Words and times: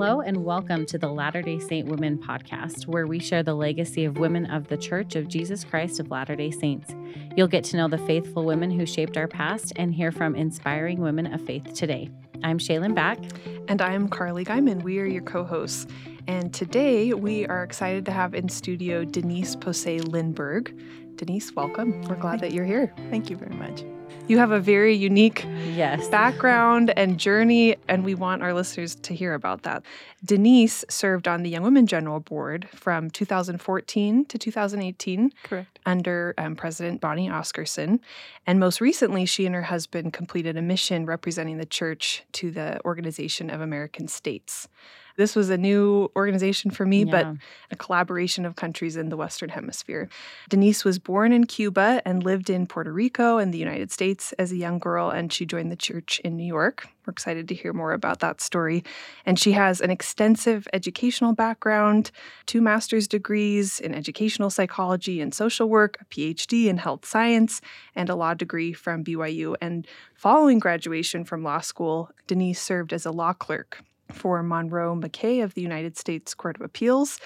Hello, 0.00 0.20
and 0.20 0.44
welcome 0.44 0.86
to 0.86 0.96
the 0.96 1.08
Latter 1.08 1.42
day 1.42 1.58
Saint 1.58 1.88
Women 1.88 2.18
podcast, 2.18 2.86
where 2.86 3.08
we 3.08 3.18
share 3.18 3.42
the 3.42 3.56
legacy 3.56 4.04
of 4.04 4.18
women 4.18 4.46
of 4.46 4.68
the 4.68 4.76
Church 4.76 5.16
of 5.16 5.26
Jesus 5.26 5.64
Christ 5.64 5.98
of 5.98 6.08
Latter 6.08 6.36
day 6.36 6.52
Saints. 6.52 6.94
You'll 7.36 7.48
get 7.48 7.64
to 7.64 7.76
know 7.76 7.88
the 7.88 7.98
faithful 7.98 8.44
women 8.44 8.70
who 8.70 8.86
shaped 8.86 9.16
our 9.16 9.26
past 9.26 9.72
and 9.74 9.92
hear 9.92 10.12
from 10.12 10.36
inspiring 10.36 11.00
women 11.00 11.34
of 11.34 11.44
faith 11.44 11.74
today. 11.74 12.10
I'm 12.44 12.60
Shaylin 12.60 12.94
Back. 12.94 13.18
And 13.66 13.82
I'm 13.82 14.08
Carly 14.08 14.44
Guyman. 14.44 14.84
We 14.84 15.00
are 15.00 15.04
your 15.04 15.22
co 15.22 15.42
hosts. 15.42 15.88
And 16.28 16.54
today 16.54 17.12
we 17.12 17.44
are 17.46 17.64
excited 17.64 18.04
to 18.04 18.12
have 18.12 18.36
in 18.36 18.48
studio 18.48 19.04
Denise 19.04 19.56
Posse 19.56 19.98
Lindberg. 19.98 20.80
Denise, 21.16 21.52
welcome. 21.56 22.02
We're 22.02 22.14
glad 22.14 22.38
that 22.38 22.52
you're 22.52 22.64
here. 22.64 22.94
Thank 23.10 23.30
you 23.30 23.36
very 23.36 23.56
much. 23.56 23.82
You 24.28 24.36
have 24.36 24.50
a 24.50 24.60
very 24.60 24.94
unique 24.94 25.46
yes. 25.74 26.06
background 26.08 26.92
and 26.98 27.18
journey, 27.18 27.76
and 27.88 28.04
we 28.04 28.14
want 28.14 28.42
our 28.42 28.52
listeners 28.52 28.94
to 28.96 29.14
hear 29.14 29.32
about 29.32 29.62
that. 29.62 29.82
Denise 30.22 30.84
served 30.90 31.26
on 31.26 31.42
the 31.42 31.48
Young 31.48 31.62
Women 31.62 31.86
General 31.86 32.20
Board 32.20 32.68
from 32.74 33.08
2014 33.08 34.26
to 34.26 34.38
2018. 34.38 35.32
Correct. 35.44 35.78
Under 35.86 36.34
um, 36.36 36.56
President 36.56 37.00
Bonnie 37.00 37.30
Oscarson. 37.30 38.00
And 38.46 38.60
most 38.60 38.82
recently, 38.82 39.24
she 39.24 39.46
and 39.46 39.54
her 39.54 39.62
husband 39.62 40.12
completed 40.12 40.58
a 40.58 40.62
mission 40.62 41.06
representing 41.06 41.56
the 41.56 41.64
church 41.64 42.22
to 42.32 42.50
the 42.50 42.84
Organization 42.84 43.48
of 43.48 43.62
American 43.62 44.08
States. 44.08 44.68
This 45.18 45.34
was 45.34 45.50
a 45.50 45.58
new 45.58 46.12
organization 46.14 46.70
for 46.70 46.86
me, 46.86 47.02
yeah. 47.02 47.10
but 47.10 47.26
a 47.72 47.76
collaboration 47.76 48.46
of 48.46 48.54
countries 48.54 48.96
in 48.96 49.08
the 49.08 49.16
Western 49.16 49.48
Hemisphere. 49.48 50.08
Denise 50.48 50.84
was 50.84 51.00
born 51.00 51.32
in 51.32 51.44
Cuba 51.44 52.00
and 52.04 52.22
lived 52.22 52.48
in 52.48 52.68
Puerto 52.68 52.92
Rico 52.92 53.36
and 53.36 53.52
the 53.52 53.58
United 53.58 53.90
States 53.90 54.32
as 54.34 54.52
a 54.52 54.56
young 54.56 54.78
girl, 54.78 55.10
and 55.10 55.32
she 55.32 55.44
joined 55.44 55.72
the 55.72 55.76
church 55.76 56.20
in 56.20 56.36
New 56.36 56.46
York. 56.46 56.86
We're 57.04 57.10
excited 57.10 57.48
to 57.48 57.54
hear 57.56 57.72
more 57.72 57.94
about 57.94 58.20
that 58.20 58.40
story. 58.40 58.84
And 59.26 59.40
she 59.40 59.50
has 59.52 59.80
an 59.80 59.90
extensive 59.90 60.68
educational 60.72 61.32
background, 61.32 62.12
two 62.46 62.60
master's 62.60 63.08
degrees 63.08 63.80
in 63.80 63.94
educational 63.94 64.50
psychology 64.50 65.20
and 65.20 65.34
social 65.34 65.68
work, 65.68 65.96
a 66.00 66.04
PhD 66.04 66.66
in 66.66 66.76
health 66.76 67.04
science, 67.04 67.60
and 67.96 68.08
a 68.08 68.14
law 68.14 68.34
degree 68.34 68.72
from 68.72 69.02
BYU. 69.02 69.56
And 69.60 69.84
following 70.14 70.60
graduation 70.60 71.24
from 71.24 71.42
law 71.42 71.60
school, 71.60 72.12
Denise 72.28 72.62
served 72.62 72.92
as 72.92 73.04
a 73.04 73.10
law 73.10 73.32
clerk 73.32 73.82
for 74.12 74.42
Monroe 74.42 74.94
McKay 74.94 75.42
of 75.42 75.54
the 75.54 75.62
United 75.62 75.96
States 75.96 76.34
Court 76.34 76.56
of 76.56 76.62
Appeals 76.62 77.18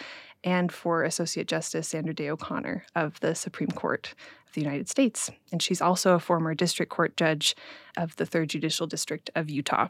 and 0.44 0.72
for 0.72 1.04
Associate 1.04 1.46
Justice 1.46 1.88
Sandra 1.88 2.14
Day 2.14 2.28
O'Connor 2.28 2.84
of 2.94 3.18
the 3.20 3.34
Supreme 3.34 3.70
Court 3.70 4.14
of 4.46 4.52
the 4.54 4.60
United 4.60 4.88
States. 4.88 5.30
And 5.50 5.62
she's 5.62 5.80
also 5.80 6.14
a 6.14 6.18
former 6.20 6.54
district 6.54 6.90
court 6.90 7.16
judge 7.16 7.54
of 7.96 8.16
the 8.16 8.26
Third 8.26 8.50
Judicial 8.50 8.86
District 8.86 9.30
of 9.34 9.50
Utah. 9.50 9.88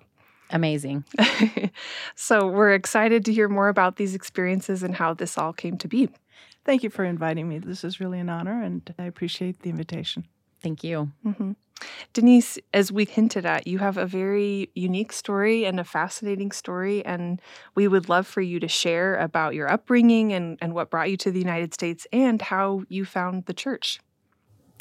Amazing. 0.50 1.04
so 2.14 2.46
we're 2.46 2.74
excited 2.74 3.24
to 3.24 3.32
hear 3.32 3.48
more 3.48 3.68
about 3.68 3.96
these 3.96 4.14
experiences 4.14 4.82
and 4.82 4.94
how 4.94 5.14
this 5.14 5.38
all 5.38 5.52
came 5.52 5.78
to 5.78 5.88
be. 5.88 6.10
Thank 6.64 6.82
you 6.82 6.90
for 6.90 7.04
inviting 7.04 7.48
me. 7.48 7.58
This 7.58 7.82
is 7.82 7.98
really 7.98 8.20
an 8.20 8.28
honor, 8.28 8.62
and 8.62 8.94
I 8.98 9.04
appreciate 9.04 9.60
the 9.60 9.70
invitation. 9.70 10.26
Thank 10.62 10.84
you. 10.84 11.10
Mm-hmm. 11.24 11.52
Denise, 12.12 12.58
as 12.72 12.92
we 12.92 13.04
hinted 13.04 13.46
at, 13.46 13.66
you 13.66 13.78
have 13.78 13.96
a 13.96 14.06
very 14.06 14.70
unique 14.74 15.12
story 15.12 15.64
and 15.64 15.80
a 15.80 15.84
fascinating 15.84 16.52
story, 16.52 17.04
and 17.04 17.40
we 17.74 17.88
would 17.88 18.08
love 18.08 18.26
for 18.26 18.40
you 18.40 18.60
to 18.60 18.68
share 18.68 19.16
about 19.16 19.54
your 19.54 19.70
upbringing 19.70 20.32
and, 20.32 20.58
and 20.60 20.74
what 20.74 20.90
brought 20.90 21.10
you 21.10 21.16
to 21.18 21.30
the 21.30 21.38
United 21.38 21.74
States 21.74 22.06
and 22.12 22.40
how 22.42 22.82
you 22.88 23.04
found 23.04 23.46
the 23.46 23.54
church. 23.54 24.00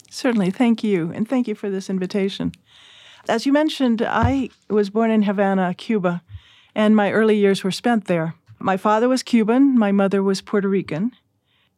Certainly. 0.09 0.51
Thank 0.51 0.83
you. 0.83 1.11
And 1.13 1.27
thank 1.27 1.47
you 1.47 1.55
for 1.55 1.69
this 1.69 1.89
invitation. 1.89 2.51
As 3.29 3.45
you 3.45 3.53
mentioned, 3.53 4.01
I 4.01 4.49
was 4.69 4.89
born 4.89 5.11
in 5.11 5.23
Havana, 5.23 5.73
Cuba, 5.73 6.21
and 6.75 6.95
my 6.95 7.11
early 7.11 7.37
years 7.37 7.63
were 7.63 7.71
spent 7.71 8.05
there. 8.05 8.35
My 8.59 8.77
father 8.77 9.07
was 9.07 9.23
Cuban, 9.23 9.77
my 9.77 9.91
mother 9.91 10.21
was 10.21 10.41
Puerto 10.41 10.67
Rican. 10.67 11.11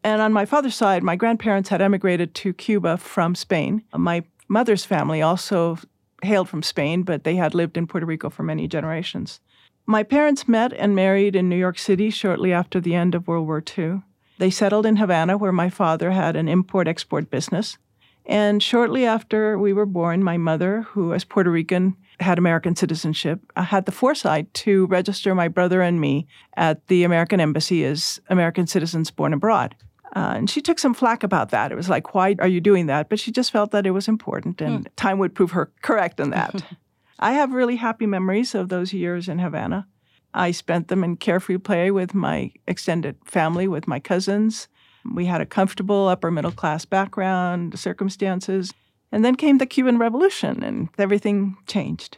And 0.03 0.21
on 0.21 0.33
my 0.33 0.45
father's 0.45 0.75
side, 0.75 1.01
my 1.01 1.15
grandparents 1.15 1.69
had 1.69 1.81
emigrated 1.81 2.33
to 2.35 2.53
Cuba 2.53 2.97
from 2.97 3.35
Spain. 3.35 3.83
My 3.95 4.23
mother's 4.53 4.85
family 4.85 5.21
also 5.21 5.77
hailed 6.21 6.47
from 6.47 6.63
Spain, 6.63 7.03
but 7.03 7.23
they 7.23 7.35
had 7.35 7.55
lived 7.55 7.75
in 7.75 7.87
Puerto 7.87 8.05
Rico 8.05 8.29
for 8.29 8.43
many 8.43 8.67
generations. 8.67 9.41
My 9.85 10.03
parents 10.03 10.47
met 10.47 10.71
and 10.71 10.95
married 10.95 11.35
in 11.35 11.49
New 11.49 11.57
York 11.57 11.77
City 11.77 12.09
shortly 12.09 12.53
after 12.53 12.79
the 12.79 12.95
end 12.95 13.15
of 13.15 13.27
World 13.27 13.47
War 13.47 13.61
II. 13.77 14.03
They 14.37 14.49
settled 14.49 14.85
in 14.85 14.95
Havana, 14.97 15.37
where 15.37 15.51
my 15.51 15.69
father 15.69 16.11
had 16.11 16.35
an 16.35 16.47
import 16.47 16.87
export 16.87 17.29
business. 17.29 17.77
And 18.25 18.63
shortly 18.63 19.05
after 19.05 19.57
we 19.57 19.73
were 19.73 19.85
born, 19.85 20.23
my 20.23 20.37
mother, 20.37 20.83
who 20.83 21.13
as 21.13 21.25
Puerto 21.25 21.51
Rican 21.51 21.97
had 22.21 22.37
American 22.37 22.75
citizenship, 22.75 23.39
uh, 23.55 23.63
had 23.63 23.85
the 23.85 23.91
foresight 23.91 24.53
to 24.53 24.85
register 24.85 25.35
my 25.35 25.49
brother 25.49 25.81
and 25.81 25.99
me 25.99 26.27
at 26.55 26.87
the 26.87 27.03
American 27.03 27.41
Embassy 27.41 27.83
as 27.83 28.21
American 28.29 28.67
citizens 28.67 29.11
born 29.11 29.33
abroad. 29.33 29.75
Uh, 30.15 30.33
and 30.35 30.49
she 30.49 30.61
took 30.61 30.77
some 30.77 30.93
flack 30.93 31.23
about 31.23 31.49
that. 31.49 31.71
It 31.71 31.75
was 31.75 31.89
like, 31.89 32.13
why 32.13 32.35
are 32.39 32.47
you 32.47 32.61
doing 32.61 32.85
that? 32.85 33.09
But 33.09 33.19
she 33.19 33.31
just 33.31 33.51
felt 33.51 33.71
that 33.71 33.85
it 33.85 33.91
was 33.91 34.07
important, 34.07 34.61
and 34.61 34.85
mm. 34.85 34.91
time 34.95 35.17
would 35.19 35.33
prove 35.33 35.51
her 35.51 35.71
correct 35.81 36.19
in 36.19 36.29
that. 36.29 36.63
I 37.19 37.33
have 37.33 37.53
really 37.53 37.77
happy 37.77 38.05
memories 38.05 38.53
of 38.53 38.69
those 38.69 38.93
years 38.93 39.27
in 39.27 39.39
Havana. 39.39 39.87
I 40.33 40.51
spent 40.51 40.87
them 40.87 41.03
in 41.03 41.17
carefree 41.17 41.57
play 41.57 41.91
with 41.91 42.13
my 42.13 42.51
extended 42.67 43.17
family, 43.25 43.67
with 43.67 43.87
my 43.87 43.99
cousins. 43.99 44.67
We 45.13 45.25
had 45.25 45.41
a 45.41 45.45
comfortable 45.45 46.07
upper 46.07 46.31
middle 46.31 46.51
class 46.51 46.85
background, 46.85 47.77
circumstances. 47.77 48.73
And 49.11 49.23
then 49.23 49.35
came 49.35 49.59
the 49.59 49.67
Cuban 49.67 49.99
Revolution, 49.99 50.63
and 50.63 50.89
everything 50.97 51.55
changed. 51.67 52.17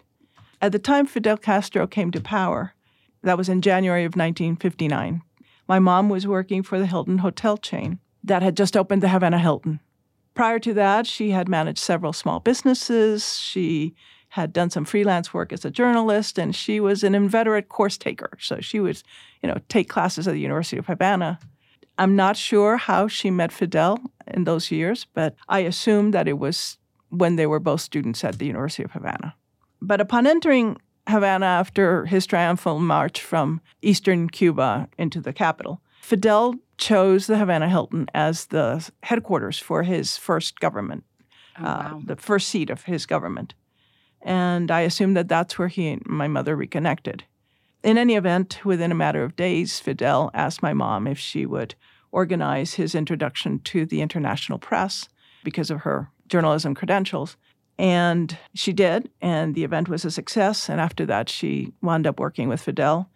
At 0.62 0.72
the 0.72 0.79
time 0.79 1.06
Fidel 1.06 1.38
Castro 1.38 1.88
came 1.88 2.09
to 2.12 2.22
power, 2.22 2.73
that 3.22 3.38
was 3.38 3.50
in 3.50 3.62
January 3.62 4.06
of 4.06 4.16
1959, 4.16 5.22
my 5.68 5.80
mom 5.80 6.09
was 6.09 6.28
working 6.28 6.64
for 6.64 6.80
the 6.80 6.86
Hilton 6.86 7.20
hotel 7.20 7.58
chain 7.58 8.00
that 8.24 8.42
had 8.42 8.58
just 8.58 8.76
opened 8.76 9.03
the 9.03 9.09
Havana 9.09 9.40
Hilton. 9.40 9.80
Prior 10.34 10.59
to 10.59 10.74
that, 10.74 11.08
she 11.08 11.31
had 11.31 11.48
managed 11.48 11.80
several 11.80 12.12
small 12.12 12.40
businesses. 12.40 13.40
She 13.40 13.96
had 14.30 14.52
done 14.52 14.70
some 14.70 14.84
freelance 14.84 15.34
work 15.34 15.54
as 15.54 15.64
a 15.64 15.72
journalist, 15.72 16.38
and 16.38 16.54
she 16.54 16.80
was 16.80 17.04
an 17.04 17.16
inveterate 17.16 17.70
course 17.70 17.98
taker. 17.98 18.31
So 18.40 18.59
she 18.59 18.81
would, 18.81 19.02
you 19.42 19.48
know, 19.48 19.59
take 19.70 19.88
classes 19.88 20.28
at 20.28 20.34
the 20.34 20.42
University 20.42 20.78
of 20.78 20.88
Havana. 20.88 21.40
I'm 21.98 22.18
not 22.18 22.36
sure 22.36 22.75
how 22.75 23.08
she 23.08 23.31
met 23.31 23.54
Fidel 23.54 24.00
in 24.28 24.44
those 24.44 24.72
years, 24.72 25.08
but 25.14 25.36
I 25.48 25.59
assume 25.59 26.12
that 26.12 26.28
it 26.28 26.38
was 26.38 26.78
when 27.09 27.38
they 27.38 27.48
were 27.48 27.62
both 27.62 27.80
students 27.80 28.24
at 28.25 28.38
the 28.38 28.46
University 28.46 28.84
of 28.84 28.92
Havana. 28.92 29.36
But 29.81 30.02
upon 30.02 30.28
entering 30.28 30.78
Havana 31.08 31.46
after 31.46 32.06
his 32.06 32.26
triumphal 32.26 32.80
march 32.80 33.22
from 33.22 33.62
eastern 33.82 34.30
Cuba 34.30 34.90
into 34.98 35.22
the 35.22 35.34
capital. 35.34 35.82
Fidel 36.02 36.56
chose 36.78 37.28
the 37.28 37.38
Havana 37.38 37.70
Hilton 37.70 38.08
as 38.14 38.48
the 38.48 38.90
headquarters 39.04 39.60
for 39.60 39.84
his 39.84 40.18
first 40.18 40.60
government, 40.60 41.04
oh, 41.60 41.64
wow. 41.64 41.98
uh, 41.98 42.06
the 42.06 42.16
first 42.16 42.50
seat 42.50 42.70
of 42.70 42.84
his 42.84 43.06
government. 43.06 43.54
And 44.22 44.72
I 44.72 44.82
assume 44.82 45.14
that 45.14 45.28
that's 45.28 45.58
where 45.60 45.68
he 45.68 45.90
and 45.90 46.06
my 46.06 46.28
mother 46.28 46.56
reconnected. 46.56 47.24
In 47.84 48.00
any 48.00 48.16
event, 48.16 48.66
within 48.66 48.92
a 48.92 48.96
matter 48.96 49.24
of 49.24 49.36
days, 49.36 49.80
Fidel 49.80 50.32
asked 50.34 50.64
my 50.64 50.74
mom 50.74 51.06
if 51.06 51.20
she 51.20 51.46
would 51.46 51.76
organize 52.12 52.76
his 52.76 52.96
introduction 52.96 53.60
to 53.60 53.86
the 53.86 54.02
international 54.02 54.58
press 54.58 55.08
because 55.44 55.70
of 55.70 55.82
her 55.82 56.10
journalism 56.28 56.74
credentials. 56.74 57.38
And 57.78 58.38
she 58.53 58.72
did, 58.72 59.09
and 59.22 59.53
the 59.53 59.63
event 59.63 59.90
was 59.90 60.06
a 60.06 60.12
success. 60.12 60.69
And 60.69 60.80
after 60.80 61.06
that, 61.08 61.28
she 61.30 61.74
wound 61.81 62.08
up 62.08 62.19
working 62.19 62.47
with 62.47 62.62
Fidel. 62.62 63.09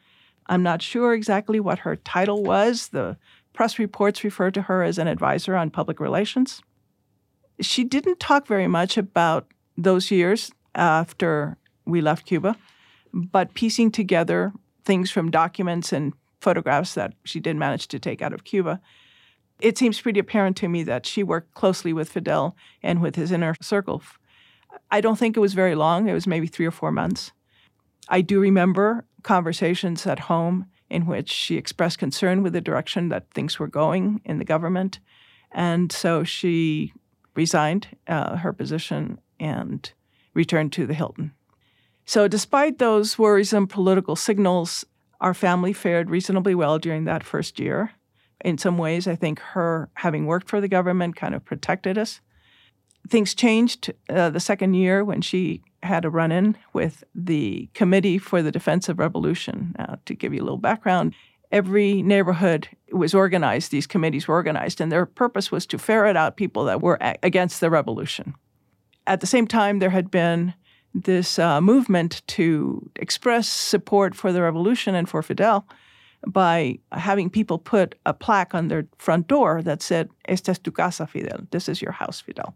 I'm 0.47 0.63
not 0.63 0.81
sure 0.81 1.13
exactly 1.13 1.59
what 1.59 1.79
her 1.79 1.95
title 1.95 2.43
was. 2.43 2.89
The 2.89 3.17
press 3.53 3.79
reports 3.79 4.23
refer 4.23 4.51
to 4.51 4.63
her 4.63 4.83
as 4.83 4.97
an 4.97 5.07
advisor 5.07 5.55
on 5.55 5.69
public 5.69 5.99
relations. 5.99 6.61
She 7.61 7.83
didn't 7.83 8.19
talk 8.19 8.47
very 8.47 8.67
much 8.67 8.97
about 8.97 9.47
those 9.77 10.11
years 10.11 10.51
after 10.75 11.57
we 11.85 12.01
left 12.01 12.25
Cuba, 12.25 12.57
but 13.13 13.53
piecing 13.53 13.91
together 13.91 14.53
things 14.85 15.11
from 15.11 15.31
documents 15.31 15.93
and 15.93 16.13
photographs 16.41 16.93
that 16.93 17.13
she 17.23 17.39
did 17.39 17.55
manage 17.55 17.87
to 17.89 17.99
take 17.99 18.21
out 18.21 18.33
of 18.33 18.43
Cuba, 18.43 18.79
it 19.59 19.77
seems 19.77 19.99
pretty 19.99 20.19
apparent 20.19 20.55
to 20.57 20.69
me 20.69 20.83
that 20.83 21.05
she 21.05 21.21
worked 21.21 21.53
closely 21.53 21.91
with 21.91 22.09
Fidel 22.09 22.55
and 22.81 23.01
with 23.01 23.15
his 23.15 23.31
inner 23.31 23.55
circle 23.61 24.01
I 24.91 25.01
don't 25.01 25.17
think 25.17 25.35
it 25.35 25.41
was 25.41 25.53
very 25.53 25.75
long. 25.75 26.07
It 26.07 26.13
was 26.13 26.27
maybe 26.27 26.47
three 26.47 26.65
or 26.65 26.71
four 26.71 26.91
months. 26.91 27.31
I 28.07 28.21
do 28.21 28.39
remember 28.39 29.05
conversations 29.23 30.05
at 30.07 30.19
home 30.19 30.65
in 30.89 31.05
which 31.05 31.31
she 31.31 31.55
expressed 31.57 31.99
concern 31.99 32.41
with 32.41 32.53
the 32.53 32.61
direction 32.61 33.09
that 33.09 33.31
things 33.31 33.59
were 33.59 33.67
going 33.67 34.21
in 34.25 34.39
the 34.39 34.45
government. 34.45 34.99
And 35.51 35.91
so 35.91 36.23
she 36.23 36.93
resigned 37.35 37.87
uh, 38.07 38.37
her 38.37 38.53
position 38.53 39.19
and 39.39 39.91
returned 40.33 40.73
to 40.73 40.85
the 40.85 40.93
Hilton. 40.93 41.33
So, 42.05 42.27
despite 42.27 42.79
those 42.79 43.19
worrisome 43.19 43.67
political 43.67 44.15
signals, 44.15 44.83
our 45.21 45.35
family 45.35 45.73
fared 45.73 46.09
reasonably 46.09 46.55
well 46.55 46.79
during 46.79 47.05
that 47.05 47.23
first 47.23 47.59
year. 47.59 47.91
In 48.41 48.57
some 48.57 48.77
ways, 48.77 49.07
I 49.07 49.15
think 49.15 49.39
her 49.39 49.89
having 49.95 50.25
worked 50.25 50.49
for 50.49 50.59
the 50.59 50.67
government 50.67 51.15
kind 51.15 51.35
of 51.35 51.45
protected 51.45 51.97
us 51.97 52.21
things 53.07 53.33
changed 53.33 53.93
uh, 54.09 54.29
the 54.29 54.39
second 54.39 54.73
year 54.73 55.03
when 55.03 55.21
she 55.21 55.61
had 55.83 56.05
a 56.05 56.09
run 56.09 56.31
in 56.31 56.57
with 56.73 57.03
the 57.15 57.69
Committee 57.73 58.17
for 58.17 58.41
the 58.41 58.51
Defense 58.51 58.89
of 58.89 58.99
Revolution. 58.99 59.75
Uh, 59.79 59.95
to 60.05 60.13
give 60.13 60.33
you 60.33 60.41
a 60.41 60.43
little 60.43 60.57
background, 60.57 61.13
every 61.51 62.01
neighborhood 62.01 62.67
was 62.91 63.13
organized, 63.13 63.71
these 63.71 63.87
committees 63.87 64.27
were 64.27 64.35
organized, 64.35 64.81
and 64.81 64.91
their 64.91 65.05
purpose 65.05 65.51
was 65.51 65.65
to 65.67 65.77
ferret 65.77 66.17
out 66.17 66.35
people 66.37 66.65
that 66.65 66.81
were 66.81 66.97
a- 67.01 67.15
against 67.23 67.59
the 67.59 67.69
revolution. 67.69 68.35
At 69.07 69.21
the 69.21 69.27
same 69.27 69.47
time, 69.47 69.79
there 69.79 69.89
had 69.89 70.11
been 70.11 70.53
this 70.93 71.39
uh, 71.39 71.61
movement 71.61 72.21
to 72.27 72.89
express 72.95 73.47
support 73.47 74.15
for 74.15 74.33
the 74.33 74.41
revolution 74.41 74.95
and 74.95 75.07
for 75.07 75.21
Fidel 75.21 75.67
by 76.27 76.79
having 76.91 77.29
people 77.29 77.57
put 77.57 77.95
a 78.05 78.13
plaque 78.13 78.53
on 78.53 78.67
their 78.67 78.85
front 78.97 79.27
door 79.27 79.61
that 79.61 79.81
said, 79.81 80.09
Esta 80.25 80.51
es 80.51 80.59
tu 80.59 80.71
casa, 80.71 81.07
Fidel. 81.07 81.47
This 81.51 81.69
is 81.69 81.81
your 81.81 81.93
house, 81.93 82.19
Fidel. 82.19 82.55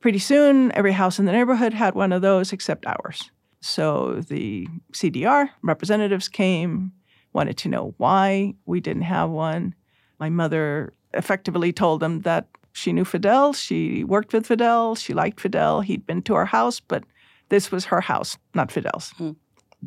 Pretty 0.00 0.18
soon, 0.18 0.72
every 0.72 0.92
house 0.92 1.18
in 1.18 1.24
the 1.24 1.32
neighborhood 1.32 1.72
had 1.72 1.94
one 1.94 2.12
of 2.12 2.22
those 2.22 2.52
except 2.52 2.86
ours. 2.86 3.30
So 3.60 4.20
the 4.28 4.68
CDR 4.92 5.50
representatives 5.62 6.28
came, 6.28 6.92
wanted 7.32 7.56
to 7.58 7.68
know 7.68 7.94
why 7.96 8.54
we 8.66 8.80
didn't 8.80 9.02
have 9.02 9.30
one. 9.30 9.74
My 10.20 10.30
mother 10.30 10.94
effectively 11.14 11.72
told 11.72 12.00
them 12.00 12.20
that 12.20 12.46
she 12.72 12.92
knew 12.92 13.04
Fidel, 13.04 13.52
she 13.52 14.04
worked 14.04 14.32
with 14.32 14.46
Fidel, 14.46 14.94
she 14.94 15.12
liked 15.12 15.40
Fidel, 15.40 15.80
he'd 15.80 16.06
been 16.06 16.22
to 16.22 16.34
our 16.34 16.44
house, 16.44 16.78
but 16.78 17.02
this 17.48 17.72
was 17.72 17.86
her 17.86 18.00
house, 18.00 18.38
not 18.54 18.70
Fidel's. 18.70 19.10
Hmm. 19.16 19.32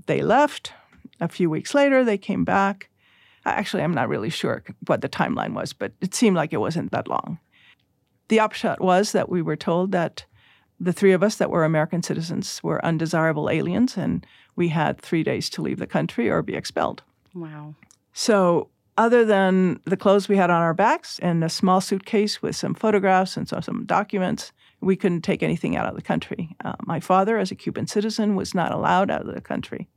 They 0.08 0.22
left. 0.22 0.74
A 1.20 1.28
few 1.28 1.50
weeks 1.50 1.74
later, 1.74 2.04
they 2.04 2.18
came 2.18 2.44
back. 2.44 2.90
Actually, 3.46 3.84
I'm 3.84 3.94
not 3.94 4.10
really 4.10 4.30
sure 4.30 4.64
what 4.88 5.02
the 5.02 5.10
timeline 5.10 5.54
was, 5.54 5.74
but 5.74 5.94
it 6.02 6.14
seemed 6.14 6.36
like 6.36 6.54
it 6.54 6.58
wasn't 6.58 6.92
that 6.92 7.08
long. 7.08 7.40
The 8.32 8.40
upshot 8.40 8.80
was 8.80 9.12
that 9.12 9.28
we 9.28 9.42
were 9.42 9.58
told 9.58 9.92
that 9.92 10.24
the 10.80 10.94
three 10.94 11.12
of 11.12 11.22
us 11.22 11.36
that 11.36 11.50
were 11.50 11.66
American 11.66 12.02
citizens 12.02 12.64
were 12.64 12.84
undesirable 12.86 13.50
aliens, 13.50 13.98
and 13.98 14.26
we 14.56 14.70
had 14.70 15.02
three 15.02 15.22
days 15.22 15.50
to 15.50 15.62
leave 15.62 15.80
the 15.80 15.86
country 15.86 16.30
or 16.30 16.42
be 16.42 16.56
expelled. 16.56 17.04
Wow. 17.36 17.76
So, 18.14 18.70
other 18.98 19.26
than 19.26 19.82
the 19.84 19.98
clothes 19.98 20.30
we 20.30 20.38
had 20.38 20.50
on 20.50 20.62
our 20.62 20.74
backs 20.74 21.20
and 21.20 21.44
a 21.44 21.50
small 21.50 21.82
suitcase 21.82 22.42
with 22.42 22.56
some 22.56 22.74
photographs 22.74 23.36
and 23.36 23.50
some 23.50 23.84
documents, 23.86 24.54
we 24.80 24.96
couldn't 24.96 25.24
take 25.24 25.44
anything 25.44 25.76
out 25.76 25.88
of 25.88 25.96
the 25.96 26.02
country. 26.02 26.56
Uh, 26.64 26.76
my 26.84 27.02
father, 27.02 27.38
as 27.38 27.52
a 27.52 27.56
Cuban 27.56 27.86
citizen, 27.86 28.38
was 28.38 28.56
not 28.56 28.72
allowed 28.72 29.12
out 29.12 29.28
of 29.28 29.36
the 29.36 29.42
country. 29.42 29.90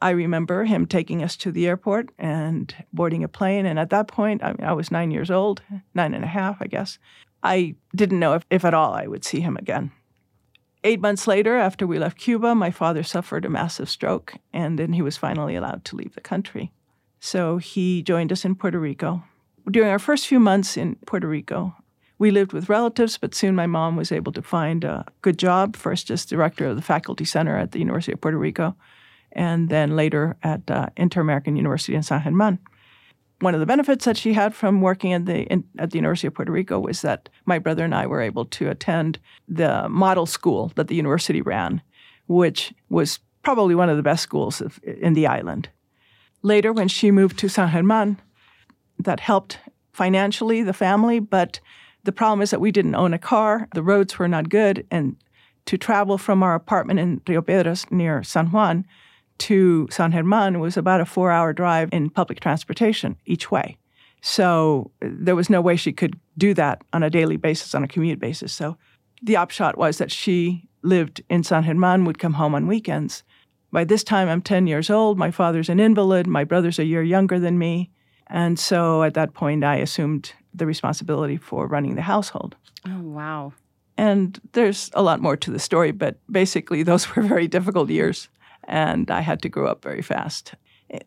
I 0.00 0.10
remember 0.10 0.64
him 0.64 0.86
taking 0.86 1.22
us 1.22 1.36
to 1.38 1.50
the 1.50 1.66
airport 1.66 2.10
and 2.18 2.74
boarding 2.92 3.24
a 3.24 3.28
plane. 3.28 3.64
And 3.64 3.78
at 3.78 3.90
that 3.90 4.08
point, 4.08 4.42
I, 4.42 4.48
mean, 4.52 4.64
I 4.64 4.72
was 4.72 4.90
nine 4.90 5.10
years 5.10 5.30
old, 5.30 5.62
nine 5.94 6.12
and 6.12 6.24
a 6.24 6.28
half, 6.28 6.56
I 6.60 6.66
guess. 6.66 6.98
I 7.42 7.76
didn't 7.94 8.20
know 8.20 8.34
if, 8.34 8.44
if 8.50 8.64
at 8.64 8.74
all 8.74 8.94
I 8.94 9.06
would 9.06 9.24
see 9.24 9.40
him 9.40 9.56
again. 9.56 9.92
Eight 10.84 11.00
months 11.00 11.26
later, 11.26 11.56
after 11.56 11.86
we 11.86 11.98
left 11.98 12.18
Cuba, 12.18 12.54
my 12.54 12.70
father 12.70 13.02
suffered 13.02 13.44
a 13.44 13.50
massive 13.50 13.90
stroke, 13.90 14.34
and 14.52 14.78
then 14.78 14.92
he 14.92 15.02
was 15.02 15.16
finally 15.16 15.56
allowed 15.56 15.84
to 15.86 15.96
leave 15.96 16.14
the 16.14 16.20
country. 16.20 16.72
So 17.18 17.56
he 17.56 18.02
joined 18.02 18.30
us 18.30 18.44
in 18.44 18.54
Puerto 18.54 18.78
Rico. 18.78 19.24
During 19.68 19.90
our 19.90 19.98
first 19.98 20.28
few 20.28 20.38
months 20.38 20.76
in 20.76 20.94
Puerto 21.06 21.26
Rico, 21.26 21.74
we 22.18 22.30
lived 22.30 22.52
with 22.52 22.68
relatives, 22.68 23.18
but 23.18 23.34
soon 23.34 23.54
my 23.56 23.66
mom 23.66 23.96
was 23.96 24.12
able 24.12 24.32
to 24.32 24.42
find 24.42 24.84
a 24.84 25.04
good 25.22 25.38
job, 25.38 25.76
first 25.76 26.10
as 26.10 26.24
director 26.24 26.66
of 26.66 26.76
the 26.76 26.82
faculty 26.82 27.24
center 27.24 27.56
at 27.56 27.72
the 27.72 27.80
University 27.80 28.12
of 28.12 28.20
Puerto 28.20 28.38
Rico, 28.38 28.76
and 29.32 29.68
then 29.68 29.96
later 29.96 30.36
at 30.42 30.70
uh, 30.70 30.86
Inter 30.96 31.20
American 31.20 31.56
University 31.56 31.94
in 31.94 32.02
San 32.02 32.22
German 32.22 32.58
one 33.40 33.54
of 33.54 33.60
the 33.60 33.66
benefits 33.66 34.04
that 34.06 34.16
she 34.16 34.32
had 34.32 34.54
from 34.54 34.80
working 34.80 35.12
at 35.12 35.26
the 35.26 35.42
in, 35.44 35.64
at 35.78 35.90
the 35.90 35.98
University 35.98 36.26
of 36.26 36.34
Puerto 36.34 36.52
Rico 36.52 36.78
was 36.78 37.02
that 37.02 37.28
my 37.44 37.58
brother 37.58 37.84
and 37.84 37.94
I 37.94 38.06
were 38.06 38.22
able 38.22 38.46
to 38.46 38.70
attend 38.70 39.18
the 39.48 39.88
model 39.88 40.26
school 40.26 40.72
that 40.76 40.88
the 40.88 40.94
university 40.94 41.42
ran, 41.42 41.82
which 42.26 42.72
was 42.88 43.20
probably 43.42 43.74
one 43.74 43.90
of 43.90 43.96
the 43.96 44.02
best 44.02 44.22
schools 44.22 44.60
of, 44.60 44.80
in 44.82 45.12
the 45.12 45.26
island. 45.26 45.68
Later, 46.42 46.72
when 46.72 46.88
she 46.88 47.10
moved 47.10 47.38
to 47.38 47.48
San 47.48 47.70
German, 47.70 48.18
that 48.98 49.20
helped 49.20 49.58
financially 49.92 50.62
the 50.62 50.72
family, 50.72 51.20
but 51.20 51.60
the 52.04 52.12
problem 52.12 52.40
is 52.40 52.50
that 52.50 52.60
we 52.60 52.70
didn't 52.70 52.94
own 52.94 53.12
a 53.12 53.18
car, 53.18 53.68
the 53.74 53.82
roads 53.82 54.18
were 54.18 54.28
not 54.28 54.48
good, 54.48 54.86
and 54.90 55.16
to 55.66 55.76
travel 55.76 56.16
from 56.16 56.42
our 56.42 56.54
apartment 56.54 57.00
in 57.00 57.20
Rio 57.26 57.42
Piedras 57.42 57.90
near 57.90 58.22
San 58.22 58.46
Juan 58.46 58.86
to 59.38 59.88
San 59.90 60.12
German 60.12 60.60
was 60.60 60.76
about 60.76 61.00
a 61.00 61.06
four 61.06 61.30
hour 61.30 61.52
drive 61.52 61.88
in 61.92 62.10
public 62.10 62.40
transportation 62.40 63.16
each 63.26 63.50
way. 63.50 63.76
So 64.20 64.90
there 65.00 65.36
was 65.36 65.50
no 65.50 65.60
way 65.60 65.76
she 65.76 65.92
could 65.92 66.18
do 66.36 66.54
that 66.54 66.82
on 66.92 67.02
a 67.02 67.10
daily 67.10 67.36
basis, 67.36 67.74
on 67.74 67.84
a 67.84 67.88
commute 67.88 68.18
basis. 68.18 68.52
So 68.52 68.76
the 69.22 69.36
upshot 69.36 69.78
was 69.78 69.98
that 69.98 70.10
she 70.10 70.68
lived 70.82 71.22
in 71.28 71.42
San 71.42 71.64
German, 71.64 72.04
would 72.04 72.18
come 72.18 72.34
home 72.34 72.54
on 72.54 72.66
weekends. 72.66 73.22
By 73.72 73.84
this 73.84 74.04
time, 74.04 74.28
I'm 74.28 74.42
10 74.42 74.66
years 74.66 74.90
old. 74.90 75.18
My 75.18 75.30
father's 75.30 75.68
an 75.68 75.80
invalid. 75.80 76.26
My 76.26 76.44
brother's 76.44 76.78
a 76.78 76.84
year 76.84 77.02
younger 77.02 77.38
than 77.38 77.58
me. 77.58 77.90
And 78.28 78.58
so 78.58 79.02
at 79.02 79.14
that 79.14 79.34
point, 79.34 79.64
I 79.64 79.76
assumed 79.76 80.32
the 80.54 80.66
responsibility 80.66 81.36
for 81.36 81.66
running 81.66 81.94
the 81.94 82.02
household. 82.02 82.56
Oh, 82.86 83.00
wow. 83.00 83.52
And 83.98 84.40
there's 84.52 84.90
a 84.94 85.02
lot 85.02 85.20
more 85.20 85.36
to 85.36 85.50
the 85.50 85.58
story, 85.58 85.90
but 85.90 86.18
basically, 86.30 86.82
those 86.82 87.14
were 87.16 87.22
very 87.22 87.48
difficult 87.48 87.90
years 87.90 88.28
and 88.66 89.10
I 89.10 89.20
had 89.20 89.42
to 89.42 89.48
grow 89.48 89.66
up 89.66 89.82
very 89.82 90.02
fast. 90.02 90.54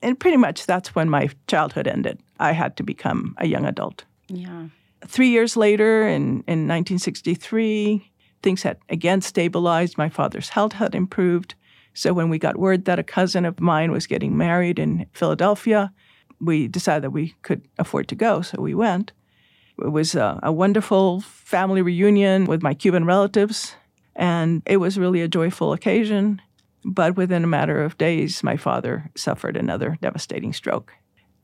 And 0.02 0.20
pretty 0.20 0.38
much 0.38 0.66
that's 0.66 0.94
when 0.96 1.10
my 1.10 1.30
childhood 1.48 1.88
ended. 1.88 2.20
I 2.40 2.52
had 2.52 2.76
to 2.78 2.84
become 2.84 3.36
a 3.38 3.48
young 3.48 3.66
adult. 3.66 4.06
Yeah. 4.28 4.66
Three 5.08 5.30
years 5.30 5.56
later, 5.56 6.08
in, 6.08 6.44
in 6.48 6.68
1963, 6.68 8.12
things 8.44 8.64
had 8.64 8.78
again 8.90 9.22
stabilized. 9.22 9.98
My 9.98 10.10
father's 10.10 10.50
health 10.50 10.74
had 10.74 10.96
improved. 10.96 11.56
So 11.94 12.14
when 12.14 12.30
we 12.30 12.40
got 12.40 12.58
word 12.58 12.86
that 12.86 13.00
a 13.00 13.04
cousin 13.04 13.46
of 13.46 13.60
mine 13.60 13.92
was 13.92 14.08
getting 14.08 14.38
married 14.38 14.80
in 14.80 15.06
Philadelphia, 15.14 15.92
we 16.40 16.68
decided 16.68 17.04
that 17.04 17.12
we 17.12 17.36
could 17.42 17.68
afford 17.78 18.08
to 18.10 18.16
go. 18.16 18.42
So 18.42 18.62
we 18.62 18.74
went. 18.74 19.12
It 19.82 19.92
was 19.92 20.16
a, 20.16 20.40
a 20.44 20.52
wonderful 20.52 21.22
family 21.22 21.82
reunion 21.82 22.46
with 22.46 22.62
my 22.62 22.74
Cuban 22.74 23.06
relatives, 23.06 23.76
and 24.16 24.62
it 24.66 24.78
was 24.78 24.98
really 24.98 25.22
a 25.22 25.28
joyful 25.28 25.72
occasion. 25.72 26.42
But 26.84 27.18
within 27.18 27.44
a 27.44 27.48
matter 27.48 27.84
of 27.84 27.98
days, 27.98 28.44
my 28.44 28.58
father 28.58 29.10
suffered 29.16 29.58
another 29.58 29.98
devastating 30.02 30.54
stroke. 30.54 30.94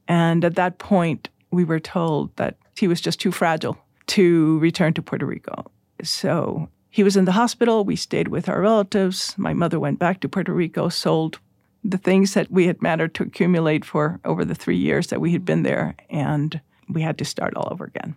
And 0.07 0.45
at 0.45 0.55
that 0.55 0.77
point, 0.77 1.29
we 1.51 1.63
were 1.63 1.79
told 1.79 2.35
that 2.37 2.57
he 2.77 2.87
was 2.87 3.01
just 3.01 3.19
too 3.19 3.31
fragile 3.31 3.77
to 4.07 4.59
return 4.59 4.93
to 4.93 5.01
Puerto 5.01 5.25
Rico. 5.25 5.65
So 6.03 6.69
he 6.89 7.03
was 7.03 7.17
in 7.17 7.25
the 7.25 7.31
hospital. 7.33 7.83
We 7.83 7.95
stayed 7.95 8.27
with 8.27 8.47
our 8.47 8.61
relatives. 8.61 9.35
My 9.37 9.53
mother 9.53 9.79
went 9.79 9.99
back 9.99 10.21
to 10.21 10.29
Puerto 10.29 10.53
Rico, 10.53 10.89
sold 10.89 11.39
the 11.83 11.97
things 11.97 12.33
that 12.33 12.49
we 12.49 12.67
had 12.67 12.81
managed 12.81 13.15
to 13.15 13.23
accumulate 13.23 13.85
for 13.85 14.19
over 14.25 14.43
the 14.43 14.55
three 14.55 14.77
years 14.77 15.07
that 15.07 15.21
we 15.21 15.33
had 15.33 15.45
been 15.45 15.63
there, 15.63 15.95
and 16.09 16.59
we 16.89 17.01
had 17.01 17.17
to 17.17 17.25
start 17.25 17.55
all 17.55 17.67
over 17.71 17.85
again. 17.85 18.15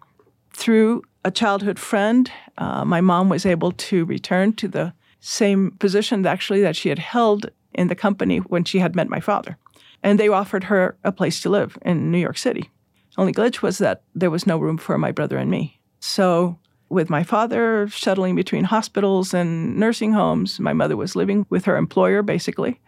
Through 0.53 1.03
a 1.25 1.31
childhood 1.31 1.79
friend, 1.79 2.31
uh, 2.57 2.85
my 2.85 3.01
mom 3.01 3.29
was 3.29 3.45
able 3.45 3.73
to 3.73 4.05
return 4.07 4.55
to 4.55 4.69
the 4.69 4.95
same 5.21 5.73
position 5.79 6.25
actually 6.27 6.61
that 6.63 6.77
she 6.77 6.89
had 6.89 6.99
held 6.99 7.51
in 7.75 7.89
the 7.89 7.95
company 7.95 8.39
when 8.39 8.65
she 8.65 8.79
had 8.79 8.97
met 8.97 9.09
my 9.09 9.21
father. 9.21 9.57
And 10.03 10.19
they 10.19 10.29
offered 10.29 10.65
her 10.65 10.97
a 11.05 11.13
place 11.13 11.41
to 11.43 11.51
live 11.51 11.77
in 11.83 12.11
New 12.11 12.19
York 12.19 12.39
City. 12.39 12.71
Only 13.17 13.33
glitch 13.33 13.63
was 13.63 13.79
that 13.79 14.03
there 14.15 14.31
was 14.31 14.47
no 14.47 14.59
room 14.59 14.79
for 14.79 14.97
my 14.97 15.11
brother 15.11 15.39
and 15.39 15.51
me. 15.51 15.81
So, 16.01 16.59
with 16.89 17.11
my 17.11 17.23
father 17.23 17.89
shuttling 17.89 18.35
between 18.35 18.65
hospitals 18.65 19.35
and 19.35 19.77
nursing 19.77 20.13
homes, 20.13 20.59
my 20.61 20.73
mother 20.73 20.97
was 20.97 21.17
living 21.17 21.45
with 21.51 21.65
her 21.65 21.77
employer 21.77 22.23
basically. 22.23 22.81